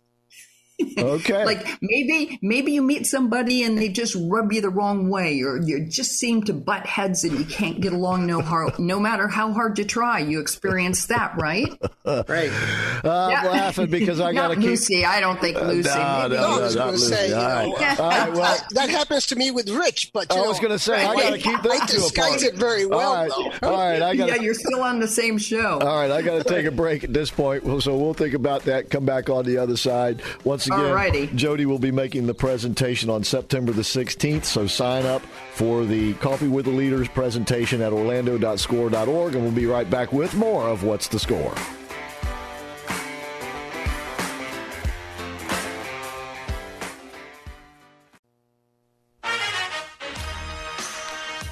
[0.97, 1.45] Okay.
[1.45, 5.61] like maybe maybe you meet somebody and they just rub you the wrong way, or
[5.61, 9.27] you just seem to butt heads and you can't get along no hard, no matter
[9.27, 10.19] how hard you try.
[10.19, 11.67] You experience that, right?
[12.05, 12.51] right.
[13.03, 13.43] Uh, I'm Yeah.
[13.49, 14.69] laughing because I got to Not keep.
[14.71, 15.05] Lucy.
[15.05, 15.89] I don't think Lucy.
[15.89, 17.13] no, Maybe no, No, I was going to Lucy.
[17.13, 17.67] say, you All right.
[17.67, 20.49] know, All right, well- that, that happens to me with Rich, but you I know,
[20.49, 23.67] was gonna say, I gotta keep those I disguise it very well, All right, though.
[23.69, 24.27] all right, I got.
[24.29, 25.79] yeah, you're still on the same show.
[25.79, 28.33] All right, I got to take a break at this point, Well, so we'll think
[28.33, 28.89] about that.
[28.89, 30.21] Come back on the other side.
[30.43, 31.35] Once again, Alrighty.
[31.35, 34.45] Jodi will be making the presentation on September the 16th.
[34.45, 35.21] So sign up
[35.53, 40.33] for the Coffee with the Leaders presentation at orlando.score.org, and we'll be right back with
[40.35, 41.53] more of What's the Score.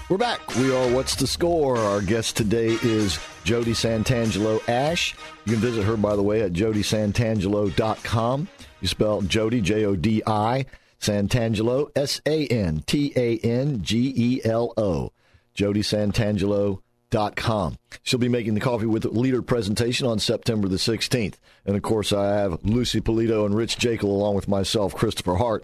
[0.10, 0.56] We're back.
[0.56, 1.78] We are What's the Score?
[1.78, 5.14] Our guest today is Jodi Santangelo Ash.
[5.46, 8.48] You can visit her, by the way, at jodisantangelo.com.
[8.82, 10.66] You spell Jodi, J O D I,
[11.00, 15.12] Santangelo, S A N T A N G E L O.
[15.56, 17.78] jodisantangelo.com.
[18.04, 21.36] She'll be making the Coffee with Leader presentation on September the 16th.
[21.66, 25.64] And of course, I have Lucy Polito and Rich Jekyll along with myself, Christopher Hart.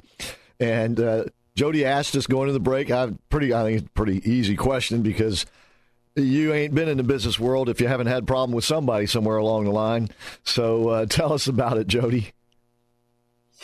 [0.60, 2.92] And uh, Jodi asked us going to the break.
[2.92, 5.46] I pretty, I think pretty easy question because
[6.16, 9.06] you ain't been in the business world if you haven't had a problem with somebody
[9.06, 10.10] somewhere along the line.
[10.44, 12.32] So uh, tell us about it, Jodi.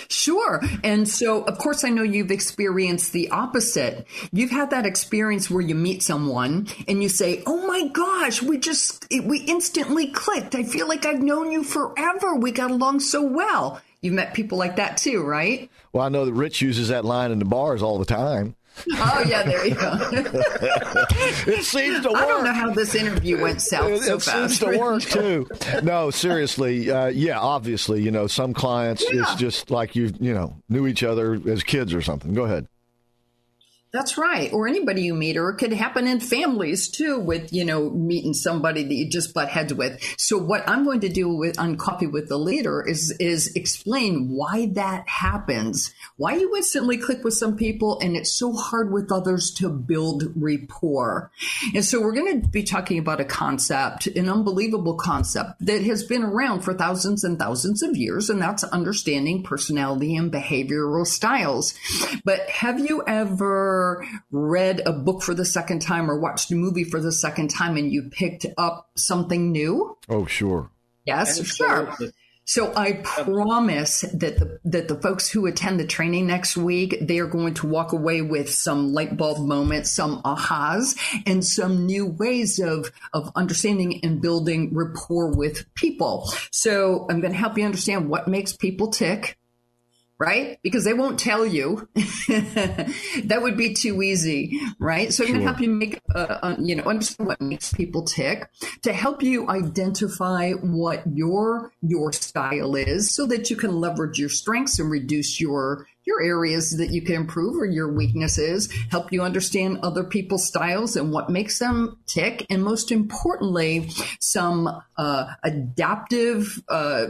[0.08, 0.62] Sure.
[0.84, 4.08] And so, of course, I know you've experienced the opposite.
[4.32, 8.58] You've had that experience where you meet someone and you say, Oh my gosh, we
[8.58, 10.56] just, we instantly clicked.
[10.56, 12.36] I feel like I've known you forever.
[12.36, 13.82] We got along so well.
[14.02, 15.70] You've met people like that too, right?
[15.92, 18.56] Well, I know that Rich uses that line in the bars all the time.
[18.94, 19.92] Oh, yeah, there you go.
[21.52, 22.18] It seems to work.
[22.22, 24.58] I don't know how this interview went south it, so it fast.
[24.58, 25.48] seems to work too.
[25.84, 29.22] No, seriously, uh, yeah, obviously, you know, some clients Yeah.
[29.24, 32.34] it's just like you, you know, knew each other as kids or something.
[32.34, 32.68] Go ahead.
[33.92, 34.54] That's right.
[34.54, 38.36] Or anybody you meet, or it could happen in families too, with, you know, meeting
[38.36, 40.00] somebody that you just butt heads with.
[40.16, 44.30] So what I'm going to do with on Coffee with the Leader is is explain
[44.30, 49.12] why that happens, why you instantly click with some people and it's so hard with
[49.12, 51.32] others to build rapport.
[51.74, 56.04] And so we're going to be talking about a concept, an unbelievable concept that has
[56.04, 61.74] been around for thousands and thousands of years, and that's understanding personality and behavioral styles.
[62.24, 63.79] But have you ever
[64.32, 67.78] read a book for the second time or watched a movie for the second time
[67.78, 69.98] and you picked up something new?
[70.08, 70.70] Oh, sure.
[71.06, 71.88] Yes, sure.
[71.88, 72.14] Absolutely.
[72.50, 77.20] So I promise that the that the folks who attend the training next week, they
[77.20, 82.08] are going to walk away with some light bulb moments, some ahas, and some new
[82.08, 86.28] ways of of understanding and building rapport with people.
[86.52, 89.38] So I'm going to help you understand what makes people tick
[90.20, 90.60] right?
[90.62, 91.88] Because they won't tell you.
[91.96, 95.14] that would be too easy, right?
[95.14, 98.04] So I'm going to help you make, uh, uh, you know, understand what makes people
[98.04, 98.50] tick
[98.84, 104.30] to help you identify what your your style is, so that you can leverage your
[104.30, 109.22] strengths and reduce your your areas that you can improve or your weaknesses, help you
[109.22, 116.62] understand other people's styles and what makes them tick, and most importantly, some uh, adaptive
[116.70, 117.06] uh,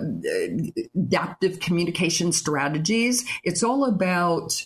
[0.95, 3.25] adaptive communication strategies.
[3.43, 4.65] It's all about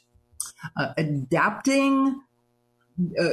[0.77, 2.21] uh, adapting
[3.19, 3.23] uh,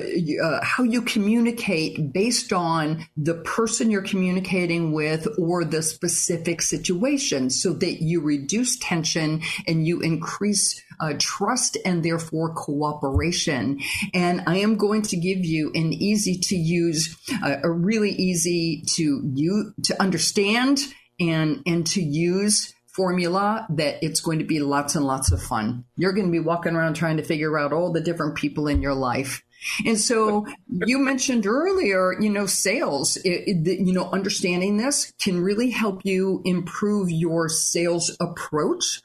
[0.42, 7.50] uh, how you communicate based on the person you're communicating with or the specific situation
[7.50, 13.78] so that you reduce tension and you increase uh, trust and therefore cooperation.
[14.14, 18.82] And I am going to give you an easy to use, uh, a really easy
[18.94, 20.80] to you to understand
[21.20, 25.84] and and to use formula that it's going to be lots and lots of fun.
[25.96, 28.82] You're going to be walking around trying to figure out all the different people in
[28.82, 29.42] your life.
[29.86, 35.40] And so you mentioned earlier, you know, sales, it, it, you know, understanding this can
[35.40, 39.02] really help you improve your sales approach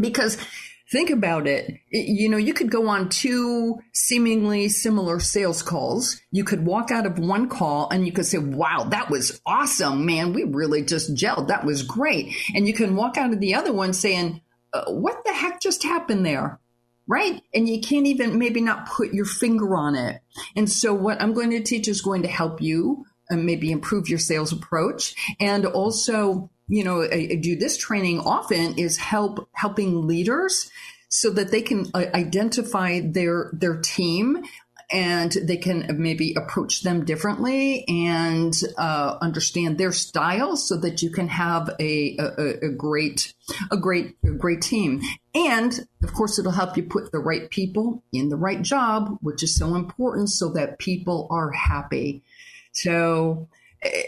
[0.00, 0.36] because
[0.90, 1.78] think about it.
[1.90, 6.20] You know, you could go on two seemingly similar sales calls.
[6.30, 10.06] You could walk out of one call and you could say, wow, that was awesome,
[10.06, 10.32] man.
[10.32, 11.48] We really just gelled.
[11.48, 12.34] That was great.
[12.54, 14.40] And you can walk out of the other one saying,
[14.72, 16.58] uh, what the heck just happened there?
[17.08, 17.42] Right.
[17.54, 20.20] And you can't even maybe not put your finger on it.
[20.54, 24.08] And so what I'm going to teach is going to help you and maybe improve
[24.08, 29.48] your sales approach and also you know I, I do this training often is help
[29.52, 30.70] helping leaders
[31.08, 34.44] so that they can uh, identify their their team
[34.90, 41.10] and they can maybe approach them differently and uh, understand their style so that you
[41.10, 43.34] can have a, a, a great
[43.70, 45.02] a great a great team.
[45.34, 49.42] And of course it'll help you put the right people in the right job which
[49.42, 52.22] is so important so that people are happy.
[52.72, 53.48] So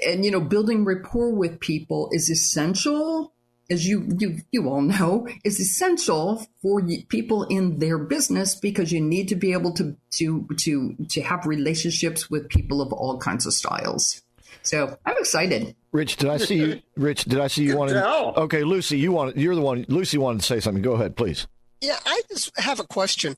[0.07, 3.33] and you know building rapport with people is essential
[3.71, 9.01] as you you you all know, is essential for people in their business because you
[9.01, 13.47] need to be able to to to to have relationships with people of all kinds
[13.47, 14.23] of styles.
[14.63, 15.75] So I'm excited.
[15.93, 16.83] Rich, did I see you?
[16.97, 17.95] Rich, did I see you wanted?
[17.95, 18.35] No.
[18.37, 19.87] Okay, Lucy, you want you're the one.
[19.89, 20.83] Lucy wanted to say something.
[20.83, 21.47] Go ahead, please.
[21.81, 23.37] Yeah, I just have a question.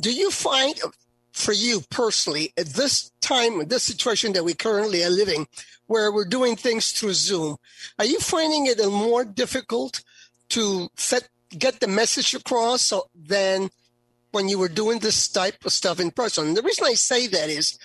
[0.00, 0.74] Do you find,
[1.32, 5.46] for you personally, at this time, this situation that we currently are living,
[5.86, 7.56] where we're doing things through Zoom.
[7.98, 10.02] Are you finding it more difficult
[10.50, 13.70] to set, get the message across than
[14.30, 16.48] when you were doing this type of stuff in person?
[16.48, 17.78] And the reason I say that is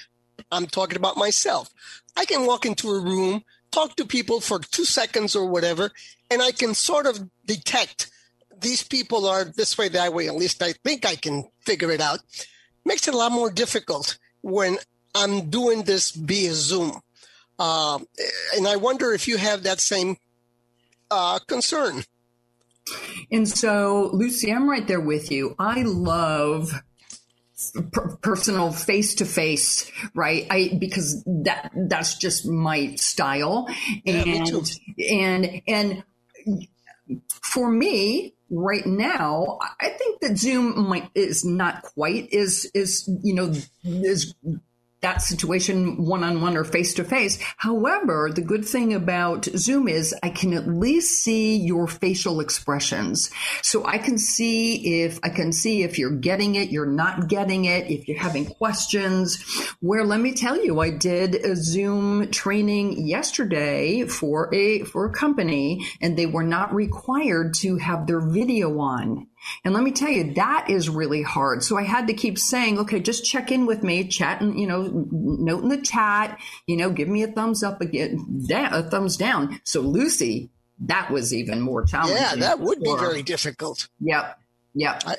[0.52, 1.70] I'm talking about myself.
[2.16, 5.92] I can walk into a room, talk to people for two seconds or whatever,
[6.30, 8.10] and I can sort of detect
[8.60, 10.28] these people are this way, that way.
[10.28, 12.20] At least I think I can figure it out.
[12.88, 14.78] Makes it a lot more difficult when
[15.14, 17.02] I'm doing this via Zoom.
[17.60, 18.00] Uh,
[18.56, 20.16] and I wonder if you have that same
[21.12, 22.06] uh, concern.
[23.30, 25.54] And so, Lucy, I'm right there with you.
[25.60, 26.72] I love
[28.22, 33.68] personal face to face right i because that that's just my style
[34.06, 34.70] yeah, and
[35.10, 36.68] and and
[37.42, 43.34] for me right now i think that zoom might is not quite is is you
[43.34, 44.34] know is
[45.08, 47.40] that situation one on one or face to face.
[47.56, 53.32] However, the good thing about Zoom is I can at least see your facial expressions.
[53.62, 57.64] So I can see if I can see if you're getting it, you're not getting
[57.64, 59.42] it, if you're having questions.
[59.80, 65.14] Where let me tell you, I did a Zoom training yesterday for a for a
[65.14, 69.28] company and they were not required to have their video on.
[69.64, 71.64] And let me tell you, that is really hard.
[71.64, 74.68] So I had to keep saying, okay, just check in with me, chat and, you
[74.68, 79.18] know, note in the chat, you know, give me a thumbs up again, a thumbs
[79.18, 79.60] down.
[79.64, 80.50] So Lucy,
[80.82, 82.18] that was even more challenging.
[82.18, 83.88] Yeah, that would be very difficult.
[84.00, 84.40] Yep.
[84.76, 85.04] Yep.
[85.06, 85.16] I,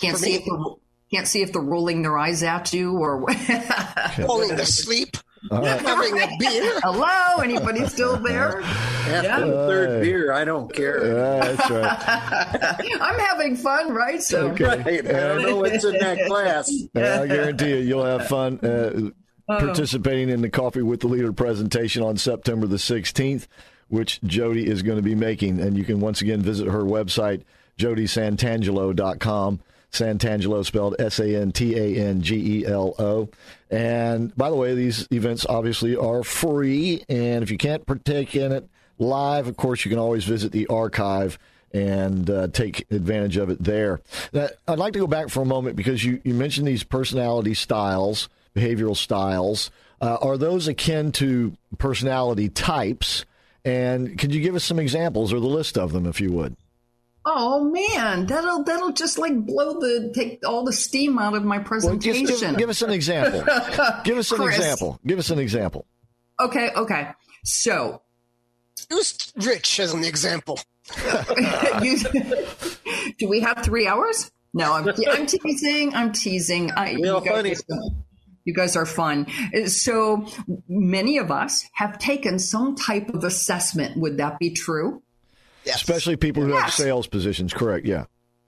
[0.00, 0.76] can't see me, if the,
[1.10, 3.30] can't see if they're rolling their eyes at you or
[4.16, 5.16] falling asleep.
[5.50, 5.80] Right.
[5.80, 6.80] Having a beer.
[6.82, 8.60] Hello, anybody still there?
[8.62, 9.40] After yeah.
[9.40, 11.06] the third beer, I don't care.
[11.06, 13.00] Yeah, that's right.
[13.00, 14.22] I'm having fun, right?
[14.22, 14.64] So okay.
[14.64, 15.06] right.
[15.06, 16.70] I don't know what's in that class.
[16.94, 18.58] I guarantee you, you'll have fun.
[18.60, 19.10] Uh,
[19.46, 23.46] participating in the Coffee with the Leader presentation on September the 16th,
[23.88, 25.58] which Jodi is going to be making.
[25.58, 27.42] And you can once again visit her website,
[27.78, 29.60] jodisantangelo.com.
[29.92, 33.28] Santangelo spelled S A N T A N G E L O.
[33.70, 37.04] And by the way, these events obviously are free.
[37.08, 40.66] And if you can't partake in it live, of course, you can always visit the
[40.68, 41.38] archive
[41.72, 44.00] and uh, take advantage of it there.
[44.32, 47.54] Now, I'd like to go back for a moment because you, you mentioned these personality
[47.54, 49.70] styles, behavioral styles.
[50.00, 53.24] Uh, are those akin to personality types?
[53.64, 56.56] And could you give us some examples or the list of them, if you would?
[57.24, 61.58] Oh man, that'll that'll just like blow the take all the steam out of my
[61.58, 62.24] presentation.
[62.24, 63.40] Well, give, give, us an example.
[64.04, 64.56] give us an Chris.
[64.56, 65.00] example.
[65.06, 65.86] Give us an example.
[66.40, 67.10] Okay, okay.
[67.44, 68.00] So,
[68.90, 70.58] use Rich as an example.
[71.82, 71.98] you,
[73.18, 74.30] do we have three hours?
[74.54, 75.94] No, I'm, I'm teasing.
[75.94, 76.70] I'm teasing.
[76.72, 77.54] I, Real you funny.
[78.44, 79.26] you guys are fun.
[79.66, 80.26] So
[80.68, 83.98] many of us have taken some type of assessment.
[83.98, 85.02] Would that be true?
[85.64, 85.76] Yes.
[85.76, 86.62] Especially people who yes.
[86.62, 87.52] have sales positions.
[87.52, 87.86] Correct.
[87.86, 88.04] Yeah.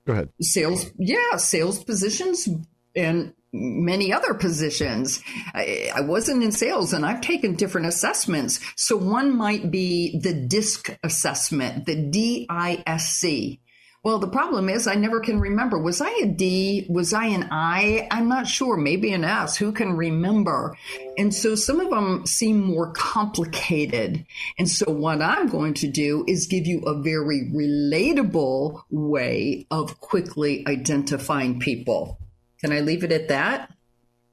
[0.06, 0.30] Go ahead.
[0.40, 0.90] Sales.
[0.98, 1.36] Yeah.
[1.36, 2.48] Sales positions
[2.94, 5.22] and many other positions.
[5.54, 8.60] I, I, wasn't in sales and I've taken different assessments.
[8.76, 13.60] So one might be the DISC assessment, the D-I-S-C.
[14.04, 15.78] Well, the problem is I never can remember.
[15.78, 16.86] Was I a D?
[16.88, 18.08] Was I an I?
[18.10, 18.76] I'm not sure.
[18.76, 19.56] Maybe an S.
[19.56, 20.76] Who can remember?
[21.16, 24.26] And so some of them seem more complicated.
[24.58, 30.00] And so what I'm going to do is give you a very relatable way of
[30.00, 32.18] quickly identifying people.
[32.60, 33.72] Can I leave it at that?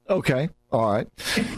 [0.08, 0.48] Okay.
[0.72, 1.06] All right.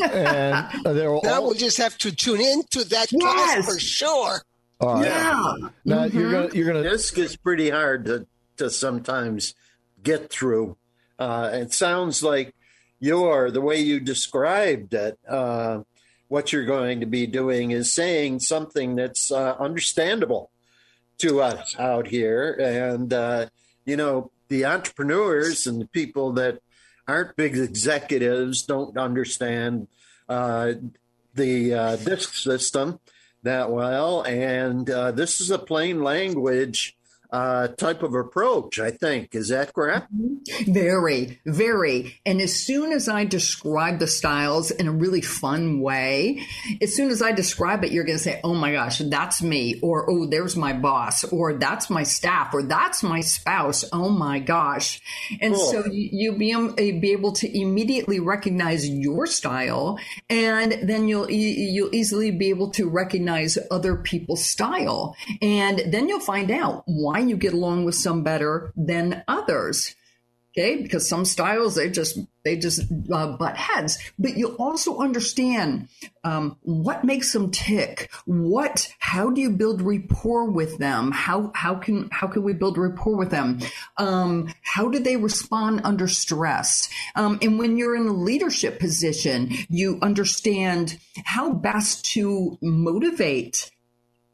[0.02, 1.22] And uh, all...
[1.24, 3.20] now we'll just have to tune in to that yes.
[3.20, 4.42] class for sure.
[4.82, 5.04] All right.
[5.04, 5.68] Yeah.
[5.84, 6.18] Now mm-hmm.
[6.18, 9.54] you're gonna you're gonna this gets pretty hard to to sometimes
[10.02, 10.76] get through.
[11.18, 12.52] Uh, it sounds like
[12.98, 15.18] you're the way you described it.
[15.28, 15.82] Uh,
[16.26, 20.50] what you're going to be doing is saying something that's uh, understandable
[21.18, 23.46] to us out here, and uh,
[23.84, 26.58] you know the entrepreneurs and the people that
[27.06, 29.86] aren't big executives, don't understand
[30.28, 30.72] uh,
[31.34, 32.98] the uh, DISC system
[33.42, 34.22] that well.
[34.22, 36.96] And uh, this is a plain language
[37.32, 39.34] uh, type of approach, I think.
[39.34, 40.08] Is that correct?
[40.66, 42.20] Very, very.
[42.26, 46.42] And as soon as I describe the styles in a really fun way,
[46.82, 49.80] as soon as I describe it, you're going to say, oh my gosh, that's me.
[49.82, 51.24] Or, oh, there's my boss.
[51.24, 52.52] Or that's my staff.
[52.52, 53.84] Or that's my spouse.
[53.92, 55.00] Oh my gosh.
[55.40, 55.72] And cool.
[55.72, 59.98] so you, will be, um, be able to immediately recognize your style.
[60.28, 65.16] And then you'll, you'll easily be able to recognize other people's style.
[65.40, 69.94] And then you'll find out why you get along with some better than others.
[70.54, 75.88] Okay, because some styles they just they just uh, butt heads, but you also understand
[76.24, 78.10] um, what makes them tick.
[78.26, 81.10] What, how do you build rapport with them?
[81.10, 83.60] How how can how can we build rapport with them?
[83.96, 86.90] Um, how do they respond under stress?
[87.14, 93.70] Um, and when you're in a leadership position, you understand how best to motivate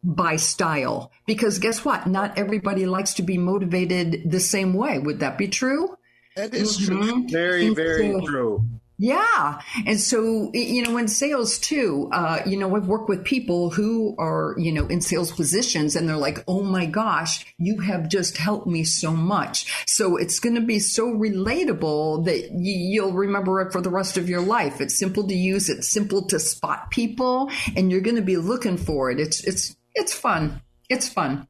[0.03, 1.11] by style.
[1.27, 2.07] Because guess what?
[2.07, 4.99] Not everybody likes to be motivated the same way.
[4.99, 5.97] Would that be true?
[6.37, 7.01] That is mm-hmm.
[7.01, 7.29] true.
[7.29, 8.65] Very, very so, true.
[9.01, 9.61] Yeah.
[9.87, 14.17] And so, you know, in sales too, uh, you know, I've worked with people who
[14.19, 18.37] are, you know, in sales positions and they're like, oh my gosh, you have just
[18.37, 19.87] helped me so much.
[19.87, 24.29] So it's going to be so relatable that you'll remember it for the rest of
[24.29, 24.81] your life.
[24.81, 25.69] It's simple to use.
[25.69, 29.21] It's simple to spot people and you're going to be looking for it.
[29.21, 30.63] It's, it's, it's fun.
[30.89, 31.49] It's fun.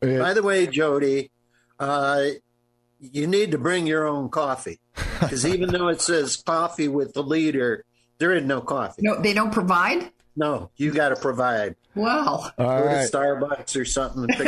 [0.00, 1.30] By the way, Jodi,
[1.78, 2.26] uh,
[3.00, 4.80] you need to bring your own coffee
[5.20, 7.84] because even though it says coffee with the leader,
[8.18, 9.02] there is no coffee.
[9.02, 10.10] No, they don't provide.
[10.36, 11.76] No, you got to provide.
[11.94, 12.50] Wow.
[12.58, 13.08] All Go right.
[13.08, 14.24] to Starbucks or something.
[14.40, 14.46] All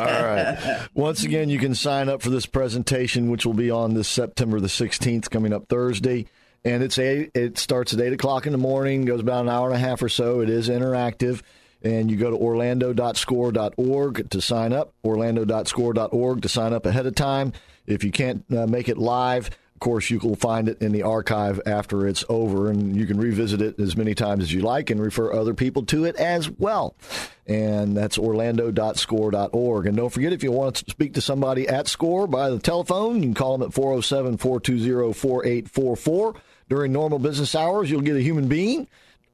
[0.00, 0.88] right.
[0.94, 4.58] Once again, you can sign up for this presentation, which will be on this September
[4.58, 6.26] the 16th, coming up Thursday.
[6.64, 9.66] And it's a, it starts at 8 o'clock in the morning, goes about an hour
[9.66, 10.40] and a half or so.
[10.40, 11.42] It is interactive
[11.84, 17.52] and you go to orlando.score.org to sign up, orlando.score.org to sign up ahead of time.
[17.86, 21.02] If you can't uh, make it live, of course, you will find it in the
[21.02, 24.90] archive after it's over, and you can revisit it as many times as you like
[24.90, 26.94] and refer other people to it as well.
[27.48, 29.86] And that's orlando.score.org.
[29.86, 33.16] And don't forget, if you want to speak to somebody at SCORE by the telephone,
[33.16, 36.34] you can call them at 407 420 4844.
[36.68, 38.86] During normal business hours, you'll get a human being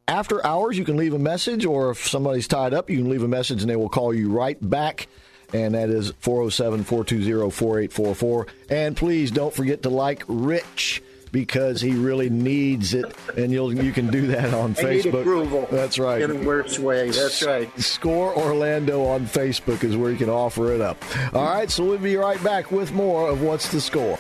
[0.09, 3.23] after hours, you can leave a message, or if somebody's tied up, you can leave
[3.23, 5.07] a message and they will call you right back.
[5.53, 8.47] And that is 407 420 4844.
[8.71, 11.03] And please don't forget to like Rich
[11.33, 15.21] because he really needs it, and you'll you can do that on I Facebook.
[15.21, 15.69] approval.
[15.71, 16.23] That's right.
[16.23, 17.11] In a worse way.
[17.11, 17.71] That's right.
[17.81, 21.03] Score Orlando on Facebook is where you can offer it up.
[21.35, 24.19] All right, so we'll be right back with more of what's the score.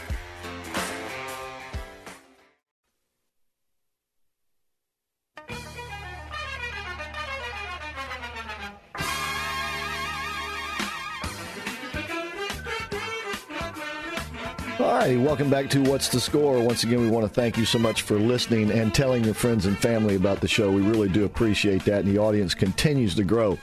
[14.98, 16.60] Righty, welcome back to What's the Score.
[16.60, 19.64] Once again, we want to thank you so much for listening and telling your friends
[19.64, 20.72] and family about the show.
[20.72, 23.58] We really do appreciate that, and the audience continues to grow.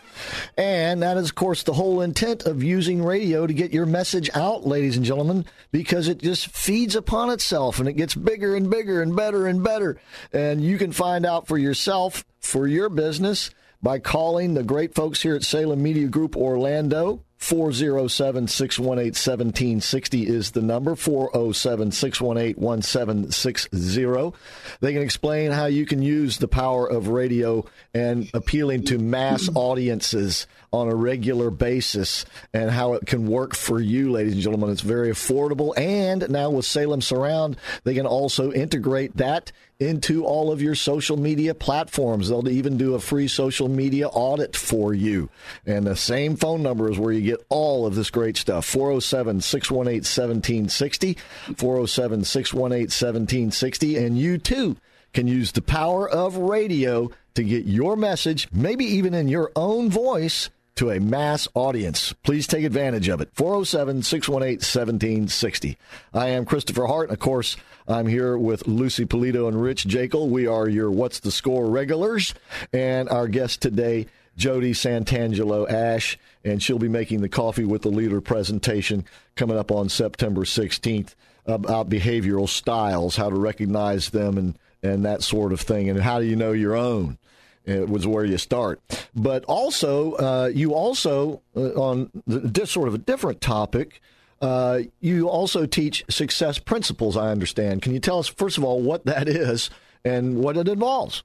[0.57, 4.29] And that is, of course, the whole intent of using radio to get your message
[4.33, 8.69] out, ladies and gentlemen, because it just feeds upon itself and it gets bigger and
[8.69, 9.99] bigger and better and better.
[10.31, 13.51] And you can find out for yourself, for your business,
[13.83, 20.51] by calling the great folks here at Salem Media Group Orlando 407 618 1760 is
[20.51, 24.37] the number 407 618 1760.
[24.79, 29.49] They can explain how you can use the power of radio and appealing to mass
[29.53, 34.69] audiences on a regular basis and how it can work for you, ladies and gentlemen.
[34.69, 35.77] It's very affordable.
[35.77, 41.17] And now with Salem Surround, they can also integrate that into all of your social
[41.17, 42.29] media platforms.
[42.29, 45.29] They'll even do a free social media audit for you.
[45.65, 49.41] And the same phone number is where you get all of this great stuff 407
[49.41, 51.17] 618 1760.
[51.55, 53.97] 407 618 1760.
[53.97, 54.77] And you too
[55.13, 59.89] can use the power of radio to get your message, maybe even in your own
[59.89, 62.13] voice to a mass audience.
[62.23, 63.29] Please take advantage of it.
[63.33, 65.77] 407 618 1760.
[66.13, 67.09] I am Christopher Hart.
[67.09, 67.55] Of course,
[67.87, 70.29] I'm here with Lucy Polito and Rich Jekyll.
[70.29, 72.33] We are your What's the Score regulars.
[72.73, 74.07] And our guest today,
[74.37, 79.05] Jodi Santangelo Ash, and she'll be making the Coffee with the Leader presentation
[79.35, 81.15] coming up on September 16th
[81.45, 86.19] about behavioral styles, how to recognize them, and, and that sort of thing, and how
[86.19, 87.17] do you know your own.
[87.65, 88.81] It was where you start.
[89.15, 94.01] But also, uh, you also, uh, on this sort of a different topic,
[94.41, 97.81] Uh, you also teach success principles, I understand.
[97.81, 99.69] Can you tell us, first of all, what that is
[100.03, 101.23] and what it involves?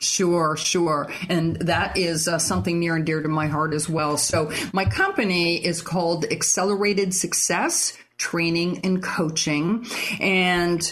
[0.00, 1.08] Sure, sure.
[1.28, 4.18] And that is uh, something near and dear to my heart as well.
[4.18, 9.86] So, my company is called Accelerated Success Training and Coaching.
[10.20, 10.82] And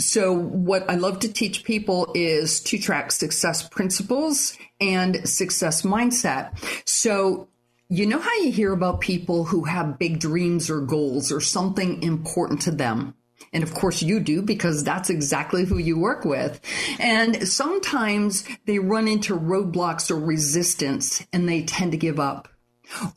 [0.00, 6.56] so, what I love to teach people is two track success principles and success mindset.
[6.88, 7.48] So,
[7.88, 12.02] you know how you hear about people who have big dreams or goals or something
[12.02, 13.14] important to them?
[13.52, 16.60] And of course you do because that's exactly who you work with.
[17.00, 22.48] And sometimes they run into roadblocks or resistance and they tend to give up.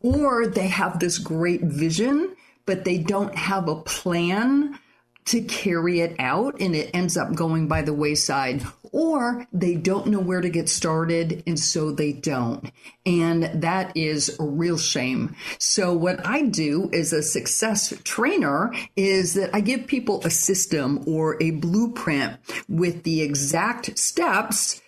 [0.01, 4.79] Or they have this great vision, but they don't have a plan
[5.25, 10.07] to carry it out and it ends up going by the wayside or they don't
[10.07, 12.71] know where to get started and so they don't
[13.05, 19.33] and that is a real shame so what i do as a success trainer is
[19.33, 24.81] that i give people a system or a blueprint with the exact steps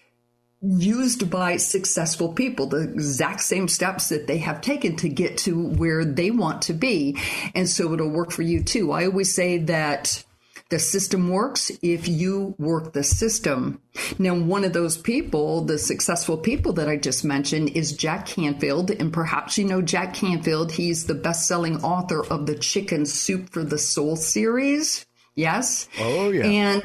[0.62, 5.68] used by successful people, the exact same steps that they have taken to get to
[5.76, 7.18] where they want to be.
[7.54, 8.92] And so it'll work for you too.
[8.92, 10.24] I always say that
[10.70, 13.82] the system works if you work the system.
[14.18, 18.90] Now, one of those people, the successful people that I just mentioned, is Jack Canfield.
[18.90, 20.72] And perhaps you know Jack Canfield.
[20.72, 25.06] He's the best selling author of the Chicken Soup for the Soul series.
[25.36, 25.88] Yes.
[26.00, 26.46] Oh, yeah.
[26.46, 26.84] And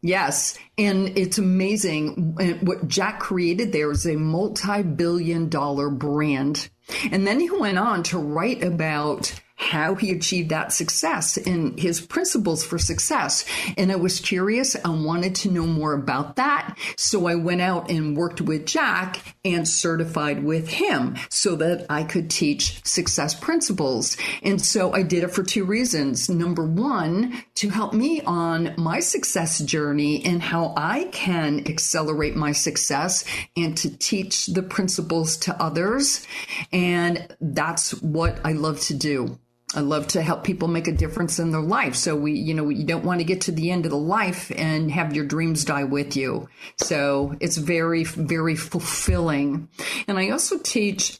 [0.00, 0.56] Yes.
[0.76, 2.60] And it's amazing.
[2.60, 6.68] What Jack created there is a multi billion dollar brand.
[7.10, 12.00] And then he went on to write about how he achieved that success and his
[12.00, 13.44] principles for success.
[13.76, 14.76] And I was curious.
[14.76, 16.78] I wanted to know more about that.
[16.96, 22.04] So I went out and worked with Jack and certified with him so that I
[22.04, 24.16] could teach success principles.
[24.42, 26.30] And so I did it for two reasons.
[26.30, 32.52] Number one, to help me on my success journey and how I can accelerate my
[32.52, 33.24] success
[33.56, 36.24] and to teach the principles to others.
[36.72, 39.38] And that's what I love to do.
[39.74, 41.94] I love to help people make a difference in their life.
[41.94, 44.50] So we, you know, you don't want to get to the end of the life
[44.56, 46.48] and have your dreams die with you.
[46.78, 49.68] So it's very, very fulfilling.
[50.06, 51.18] And I also teach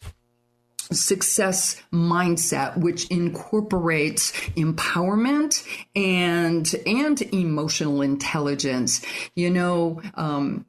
[0.90, 5.62] success mindset which incorporates empowerment
[5.94, 10.64] and and emotional intelligence you know um,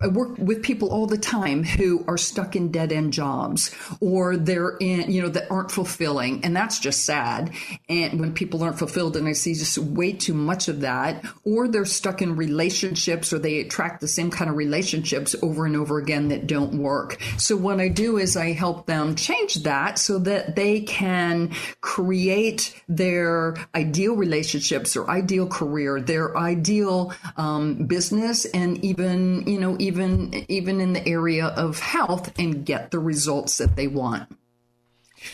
[0.00, 4.36] I work with people all the time who are stuck in dead end jobs or
[4.36, 6.44] they're in, you know, that aren't fulfilling.
[6.44, 7.52] And that's just sad.
[7.88, 11.68] And when people aren't fulfilled, and I see just way too much of that, or
[11.68, 15.98] they're stuck in relationships or they attract the same kind of relationships over and over
[15.98, 17.20] again that don't work.
[17.38, 22.80] So what I do is I help them change that so that they can create
[22.88, 30.44] their ideal relationships or ideal career, their ideal um, business, and even, you know, even
[30.48, 34.28] even in the area of health and get the results that they want.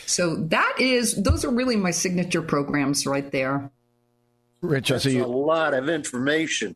[0.05, 3.69] So that is those are really my signature programs right there.
[4.61, 6.75] Rich, I That's see a lot of information.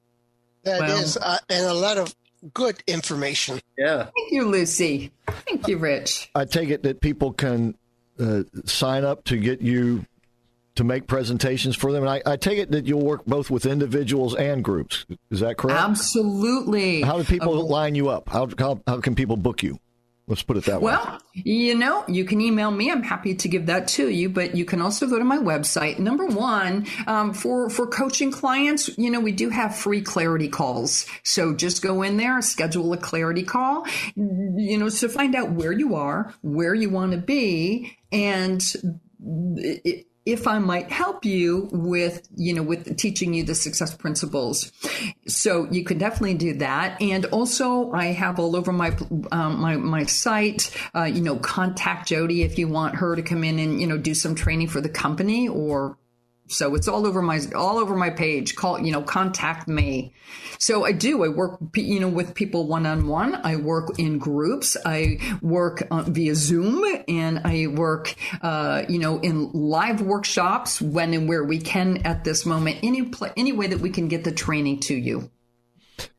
[0.64, 2.14] That Well- is, uh, and a lot of
[2.54, 3.62] good information.
[3.78, 4.10] Yeah.
[4.16, 5.12] Thank you, Lucy.
[5.48, 6.30] Thank you, Rich.
[6.36, 7.76] I take it that people can
[8.20, 10.06] uh, sign up to get you
[10.78, 12.04] to make presentations for them.
[12.04, 15.06] And I, I take it that you'll work both with individuals and groups.
[15.30, 15.80] Is that correct?
[15.80, 17.02] Absolutely.
[17.02, 18.30] How do people Uh, line you up?
[18.30, 19.80] How, how, how can people book you?
[20.30, 20.92] Let's put it that way.
[20.92, 22.92] Well, you know, you can email me.
[22.92, 26.00] I'm happy to give that to you, but you can also go to my website.
[26.00, 31.06] Number one, um, for for coaching clients, you know, we do have free clarity calls.
[31.24, 33.86] So just go in there, schedule a clarity call,
[34.18, 38.62] you know, to find out where you are, where you want to be, and
[39.56, 44.74] it, if I might help you with, you know, with teaching you the success principles.
[45.26, 47.02] So you can definitely do that.
[47.02, 48.94] And also I have all over my,
[49.32, 53.46] um, my, my site, uh, you know, contact Jodi if you want her to come
[53.46, 55.98] in and, you know, do some training for the company or
[56.48, 58.56] so it's all over my all over my page.
[58.56, 60.14] Call you know, contact me.
[60.60, 61.24] So I do.
[61.24, 63.36] I work you know with people one on one.
[63.36, 64.78] I work in groups.
[64.86, 71.14] I work uh, via Zoom, and I work uh, you know in live workshops when
[71.14, 72.80] and where we can at this moment.
[72.84, 75.30] Any pl- any way that we can get the training to you.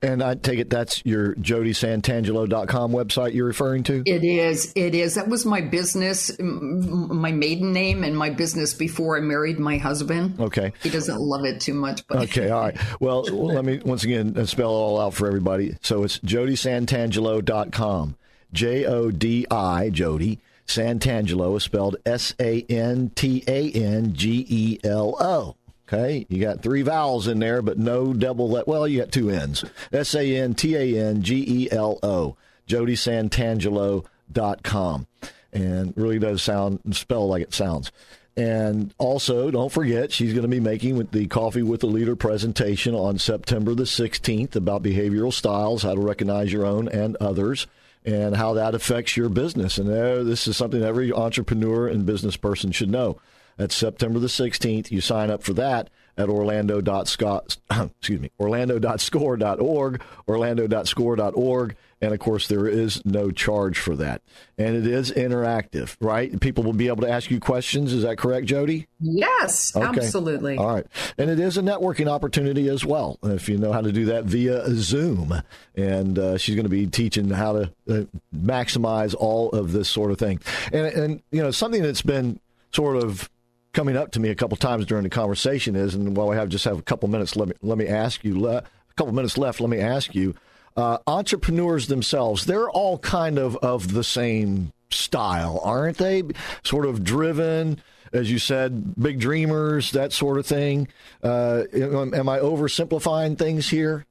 [0.03, 4.03] And I take it that's your jodisantangelo.com website you're referring to?
[4.07, 4.72] It is.
[4.74, 5.14] It is.
[5.14, 10.41] That was my business, my maiden name, and my business before I married my husband.
[10.41, 10.72] Okay.
[10.83, 12.76] He doesn't love it too much, but Okay, all right.
[13.01, 15.76] Well, let me once again uh, spell it all out for everybody.
[15.81, 18.16] So it's jodisantangelo.com.
[18.53, 24.47] J O D I, Jodi, Santangelo is spelled S A N T A N G
[24.49, 25.57] E L O.
[25.91, 28.68] Okay, you got three vowels in there, but no double let.
[28.68, 29.64] Well, you got two N's.
[29.91, 32.36] S A N T A N G E L O.
[32.68, 35.07] JodiSantangelo.com.
[35.51, 37.91] And really does sound spell like it sounds.
[38.36, 42.95] And also, don't forget, she's going to be making the Coffee with the Leader presentation
[42.95, 47.66] on September the 16th about behavioral styles, how to recognize your own and others,
[48.05, 49.78] and how that affects your business.
[49.78, 53.18] And uh, this is something every entrepreneur and business person should know.
[53.59, 54.91] That's September the 16th.
[54.91, 61.77] You sign up for that at orlando.scott, excuse me, orlando.score.org, orlando.score.org.
[62.01, 64.23] And of course, there is no charge for that.
[64.57, 66.39] And it is interactive, right?
[66.41, 67.93] People will be able to ask you questions.
[67.93, 68.87] Is that correct, Jodi?
[69.01, 69.85] Yes, okay.
[69.85, 70.59] absolutely.
[70.59, 70.87] All right.
[71.19, 74.25] And it is a networking opportunity as well, if you know how to do that
[74.27, 75.43] via Zoom.
[75.75, 80.13] And uh, she's going to be teaching how to uh, maximize all of this sort
[80.13, 80.41] of thing.
[80.73, 82.39] And, and, you know, something that's been
[82.71, 83.29] sort of
[83.73, 86.49] coming up to me a couple times during the conversation is, and while I have
[86.49, 89.39] just have a couple minutes, let me let me ask you le- a couple minutes
[89.39, 89.61] left.
[89.61, 90.35] Let me ask you,
[90.77, 96.23] uh, entrepreneurs themselves, they're all kind of of the same style, aren't they?
[96.64, 97.81] Sort of driven,
[98.12, 100.89] as you said, big dreamers, that sort of thing.
[101.23, 104.07] Uh, am, am I oversimplifying things here?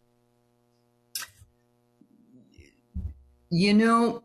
[3.50, 4.24] You know,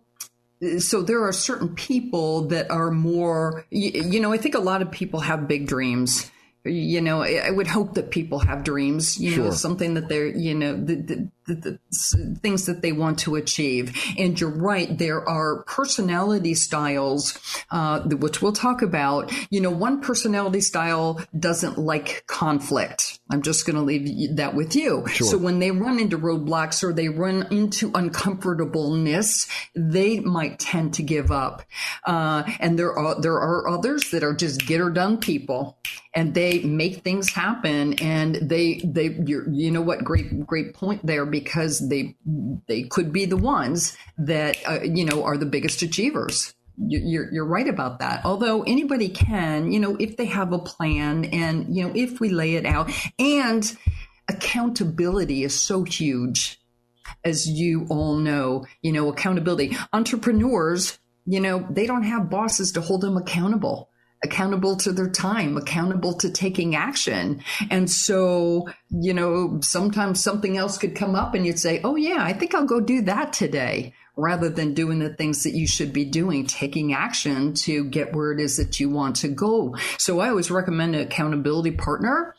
[0.78, 4.82] so there are certain people that are more you, you, know i think a lot
[4.82, 6.30] of people have big dreams
[6.64, 9.44] you know i would hope that people have dreams you sure.
[9.44, 11.78] know something that they're you know the, the, the, the,
[12.40, 13.96] things that they want to achieve.
[14.18, 17.38] And you're right, there are personality styles,
[17.70, 19.32] uh, which we'll talk about.
[19.50, 23.20] You know, one personality style doesn't like conflict.
[23.30, 25.06] I'm just going to leave that with you.
[25.08, 25.26] Sure.
[25.26, 31.02] So when they run into roadblocks or they run into uncomfortableness, they might tend to
[31.02, 31.62] give up.
[32.06, 35.78] Uh, and there are, there are others that are just get or done people
[36.14, 41.24] and they make things happen and they, they, you know what, great, great point there
[41.32, 42.16] because they
[42.68, 46.54] they could be the ones that uh, you know are the biggest achievers.
[46.78, 48.24] You're, you're right about that.
[48.24, 52.30] Although anybody can, you know, if they have a plan and, you know, if we
[52.30, 53.76] lay it out and
[54.26, 56.58] accountability is so huge,
[57.24, 59.76] as you all know, you know, accountability.
[59.92, 63.90] Entrepreneurs, you know, they don't have bosses to hold them accountable
[64.24, 67.42] accountable to their time, accountable to taking action.
[67.70, 72.18] And so, you know, sometimes something else could come up and you'd say, Oh, yeah,
[72.20, 75.92] I think I'll go do that today rather than doing the things that you should
[75.92, 79.74] be doing, taking action to get where it is that you want to go.
[79.98, 82.34] So I always recommend an accountability partner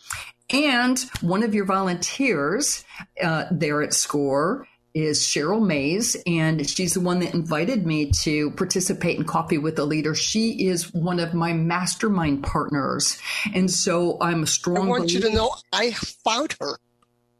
[0.51, 2.85] and one of your volunteers
[3.21, 8.51] uh, there at SCORE is Cheryl Mays, and she's the one that invited me to
[8.51, 10.15] participate in Coffee with a Leader.
[10.15, 13.17] She is one of my mastermind partners,
[13.53, 14.87] and so I'm a strong.
[14.87, 15.25] I want believer.
[15.27, 16.77] you to know I found her.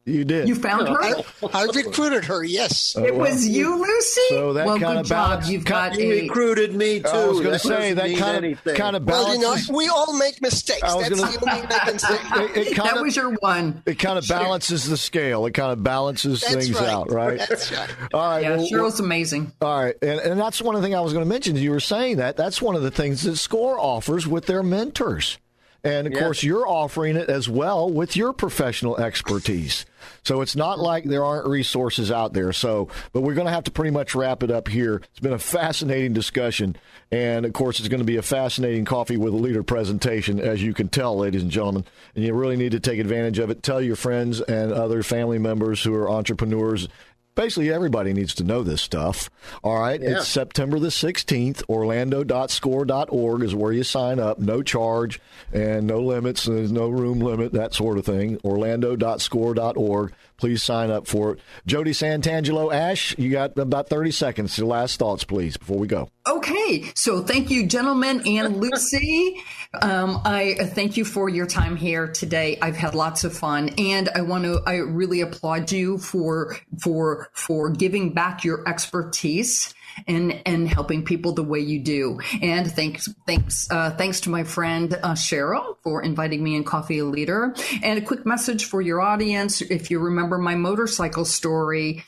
[0.06, 0.50] You did.
[0.50, 1.02] You found her.
[1.02, 1.24] I,
[1.54, 2.44] I recruited her.
[2.44, 4.22] Yes, oh, it was you, Lucy.
[4.30, 5.50] So that well, kind of balance.
[5.50, 7.08] You've got you a, recruited me too.
[7.08, 9.40] I was going to say that kind of kind of balances.
[9.40, 10.82] Well, you know, we all make mistakes.
[10.82, 12.20] That's gonna, the only thing I can say.
[12.54, 13.82] It, it that of, was your one.
[13.86, 15.46] It kind of balances the scale.
[15.46, 16.90] It kind of balances that's things right.
[16.90, 17.40] out, right?
[17.40, 17.90] That's right.
[18.14, 18.42] All right.
[18.42, 19.54] Yeah, well, Cheryl's amazing.
[19.62, 21.56] All right, and, and that's one of the things I was going to mention.
[21.56, 25.38] You were saying that that's one of the things that SCORE offers with their mentors.
[25.84, 26.22] And of yes.
[26.22, 29.86] course, you're offering it as well with your professional expertise.
[30.24, 32.54] So it's not like there aren't resources out there.
[32.54, 35.02] So, but we're going to have to pretty much wrap it up here.
[35.12, 36.78] It's been a fascinating discussion.
[37.12, 40.64] And of course, it's going to be a fascinating coffee with a leader presentation, as
[40.64, 41.84] you can tell, ladies and gentlemen.
[42.16, 43.62] And you really need to take advantage of it.
[43.62, 46.88] Tell your friends and other family members who are entrepreneurs
[47.36, 49.30] basically everybody needs to know this stuff.
[49.64, 50.02] All right.
[50.02, 50.18] Yeah.
[50.18, 51.64] It's September the 16th.
[51.70, 54.40] Orlando.score.org is where you sign up.
[54.40, 55.20] No charge
[55.52, 56.46] and no limits.
[56.46, 58.40] There's no room limit, that sort of thing.
[58.44, 60.14] Orlando.score.org.
[60.38, 61.40] Please sign up for it.
[61.66, 64.58] Jodi Santangelo, Ash, you got about 30 seconds.
[64.58, 66.10] Your last thoughts, please, before we go.
[66.28, 66.92] Okay.
[66.96, 69.42] So thank you, gentlemen and Lucy.
[69.82, 72.60] Um, I thank you for your time here today.
[72.62, 77.30] I've had lots of fun and I want to, I really applaud you for, for,
[77.34, 79.74] for giving back your expertise
[80.08, 82.20] and and helping people the way you do.
[82.42, 87.00] And thanks thanks uh, thanks to my friend uh, Cheryl for inviting me in Coffee
[87.00, 87.54] a Leader.
[87.82, 92.04] And a quick message for your audience: if you remember my motorcycle story.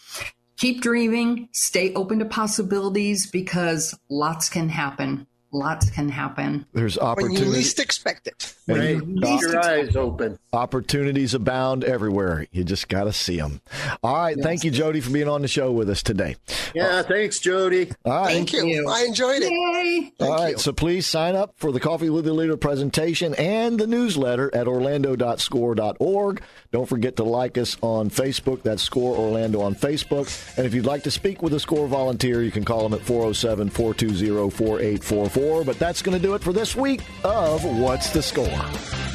[0.57, 6.65] Keep dreaming, stay open to possibilities because lots can happen lots can happen.
[6.73, 8.53] There's When you least expect it.
[8.67, 10.39] Hey, you keep least your expect eyes open.
[10.53, 12.47] Opportunities abound everywhere.
[12.51, 13.61] You just got to see them.
[14.03, 14.37] All right.
[14.39, 16.35] Thank you, Jodi, for being on the show with us today.
[16.73, 17.91] Yeah, uh, thanks, Jodi.
[18.03, 18.33] All right.
[18.33, 18.65] Thank you.
[18.65, 18.89] you.
[18.89, 19.51] I enjoyed it.
[19.51, 20.13] Yay!
[20.19, 20.57] All right, you.
[20.57, 24.67] so please sign up for the Coffee with the Leader presentation and the newsletter at
[24.67, 26.41] orlando.score.org.
[26.71, 28.63] Don't forget to like us on Facebook.
[28.63, 30.57] That's Score Orlando on Facebook.
[30.57, 33.05] And if you'd like to speak with a Score volunteer, you can call them at
[33.05, 35.44] 407 420 4844.
[35.45, 39.14] But that's going to do it for this week of What's the Score?